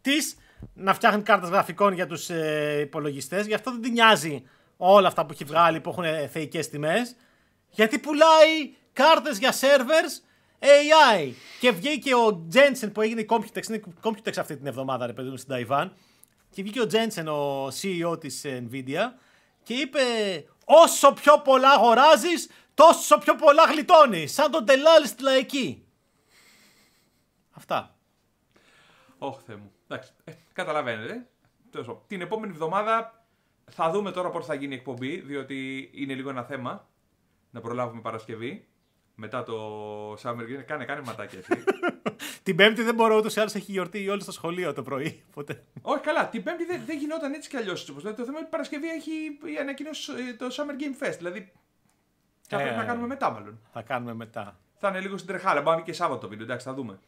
[0.00, 0.36] της
[0.74, 3.46] να φτιάχνει κάρτες γραφικών για τους ε, υπολογιστές.
[3.46, 4.42] Γι' αυτό δεν την νοιάζει
[4.76, 7.16] όλα αυτά που έχει βγάλει που έχουν ε, θεϊκές τιμές.
[7.70, 10.28] Γιατί πουλάει κάρτες για servers
[10.60, 11.32] AI.
[11.60, 15.36] Και βγήκε ο Jensen που έγινε Computex, είναι Computex αυτή την εβδομάδα, ρε παιδί μου,
[15.36, 15.92] στην Ταϊβάν.
[16.50, 19.04] Και βγήκε ο Jensen, ο CEO της ε, Nvidia,
[19.62, 20.00] και είπε
[20.64, 22.48] όσο πιο πολλά αγοράζεις,
[22.80, 24.32] τόσο πιο πολλά γλιτώνεις.
[24.32, 25.86] Σαν τον τελάλη στη λαϊκή.
[27.50, 27.96] Αυτά.
[29.18, 29.72] Ωχ, Θεέ μου.
[29.88, 31.28] Εντάξει, ε, καταλαβαίνετε.
[31.70, 32.02] Τέλος πάντων.
[32.06, 33.24] Την επόμενη εβδομάδα
[33.70, 36.88] θα δούμε τώρα πώς θα γίνει η εκπομπή, διότι είναι λίγο ένα θέμα
[37.50, 38.64] να προλάβουμε Παρασκευή.
[39.14, 40.64] Μετά το Summer Game.
[40.66, 41.64] Κάνε, κάνε ματάκια εσύ.
[42.42, 45.24] Την Πέμπτη δεν μπορώ ούτως ή άλλως έχει γιορτή όλοι στο σχολείο το πρωί.
[45.28, 45.64] Οπότε...
[45.82, 46.28] Όχι, καλά.
[46.28, 47.84] Την Πέμπτη δεν, δεν γινόταν έτσι κι αλλιώς.
[47.84, 49.10] Το θέμα είναι ότι Παρασκευή έχει
[49.54, 51.16] η ανακοίνωση ε, το Summer Game Fest.
[51.16, 51.52] Δηλαδή.
[52.50, 52.62] Θα Ε.
[52.62, 53.58] πρέπει να κάνουμε μετά, μάλλον.
[53.72, 54.56] Θα κάνουμε μετά.
[54.78, 55.54] Θα είναι λίγο στην τρεχάλα.
[55.54, 56.44] Μπορεί να είναι και Σάββατο το βίντεο.
[56.44, 56.98] Εντάξει, θα δούμε.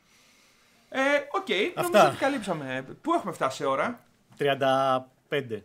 [0.88, 1.00] Ε,
[1.32, 1.40] OK.
[1.40, 1.48] OK,
[1.78, 1.90] Αυτά.
[1.98, 2.86] νομίζω ότι καλύψαμε.
[3.00, 4.00] Πού έχουμε φτάσει σε ώρα;
[4.38, 5.62] 35.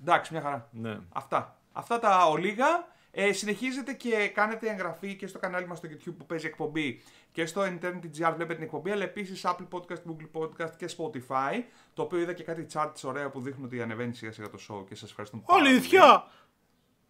[0.00, 0.68] Εντάξει, μια χαρά.
[0.70, 0.98] Ναι.
[1.12, 1.56] Αυτά.
[1.72, 2.90] Αυτά τα ολίγα.
[3.14, 7.02] Ε, συνεχίζετε και κάνετε εγγραφή και στο κανάλι μας στο YouTube που παίζει εκπομπή
[7.32, 11.62] και στο Eternity.gr βλέπετε την εκπομπή, αλλά επίσης Apple Podcast, Google Podcast και Spotify,
[11.94, 14.86] το οποίο είδα και κάτι charts ωραία που δείχνουν ότι ανεβαίνει σιγά σιγά το show
[14.88, 15.70] και σας ευχαριστούμε πάρα πολύ.
[15.74, 16.24] Αλήθεια!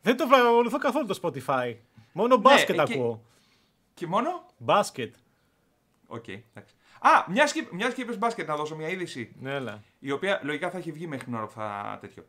[0.03, 1.75] Δεν το παρακολουθώ καθόλου το Spotify.
[2.13, 3.23] Μόνο μπάσκετ εκεί- ακούω.
[3.95, 5.15] Και μόνο; Μπάσκετ.
[6.07, 6.75] Οκ, εντάξει.
[7.01, 9.33] Α, μια και, μιας και είπες μπάσκετ, να δώσω μια είδηση.
[9.41, 9.83] Ναι, έλα.
[9.99, 12.27] η οποία λογικά θα έχει βγει μέχρι την ώρα που θα τέτοιο.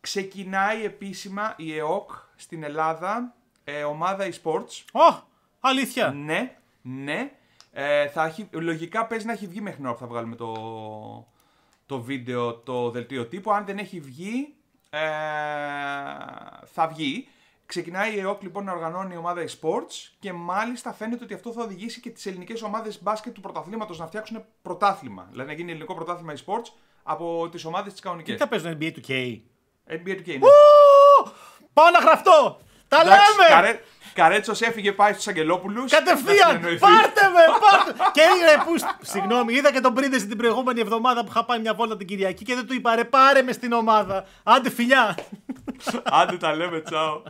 [0.00, 4.82] Ξεκινάει επίσημα η ΕΟΚ στην Ελλάδα, ε, ομάδα e-sports.
[4.92, 5.22] Ω,
[5.60, 6.10] αλήθεια.
[6.12, 7.32] Ναι, ναι.
[7.72, 10.52] Ε, θα έχει, λογικά παίζει να έχει βγει μέχρι την ώρα που θα βγάλουμε το,
[11.86, 13.52] το βίντεο, το δελτίο τύπου.
[13.52, 14.54] Αν δεν έχει βγει,
[14.92, 14.98] ε,
[16.64, 17.28] θα βγει.
[17.66, 21.62] Ξεκινάει η ΕΟΚ λοιπόν να οργανώνει η ομάδα e-sports και μάλιστα φαίνεται ότι αυτό θα
[21.62, 25.26] οδηγήσει και τις ελληνικές ομάδες μπάσκετ του πρωταθλήματος να φτιάξουν πρωτάθλημα.
[25.30, 26.72] Δηλαδή να γίνει ελληνικό πρωτάθλημα e-sports
[27.02, 28.38] από τις ομάδες τις Τι κανονικές.
[28.38, 29.10] θα παίζουν NBA του K;
[29.88, 30.40] NBA του Game.
[30.42, 31.30] Ω,
[31.72, 32.60] Πάω να γραφτώ!
[32.92, 33.48] Τα Εντάξει, λέμε!
[33.54, 33.80] Καρέ,
[34.14, 35.92] Καρέτσος έφυγε πάει στους Αγγελόπουλους.
[35.92, 36.48] να Κατευθείαν!
[36.48, 36.78] συνεννοηθεί.
[36.80, 37.44] Πάρτε με!
[37.60, 37.92] Πάρτε!
[38.16, 38.86] και είναι που.
[39.00, 42.44] Συγγνώμη, είδα και τον Πρίντεση την προηγούμενη εβδομάδα που είχα πάει μια βόλτα την Κυριακή
[42.44, 44.24] και δεν του είπα ρε πάρε με στην ομάδα.
[44.42, 45.14] Άντε φιλιά!
[46.02, 47.22] Άντε τα λέμε, τσάω.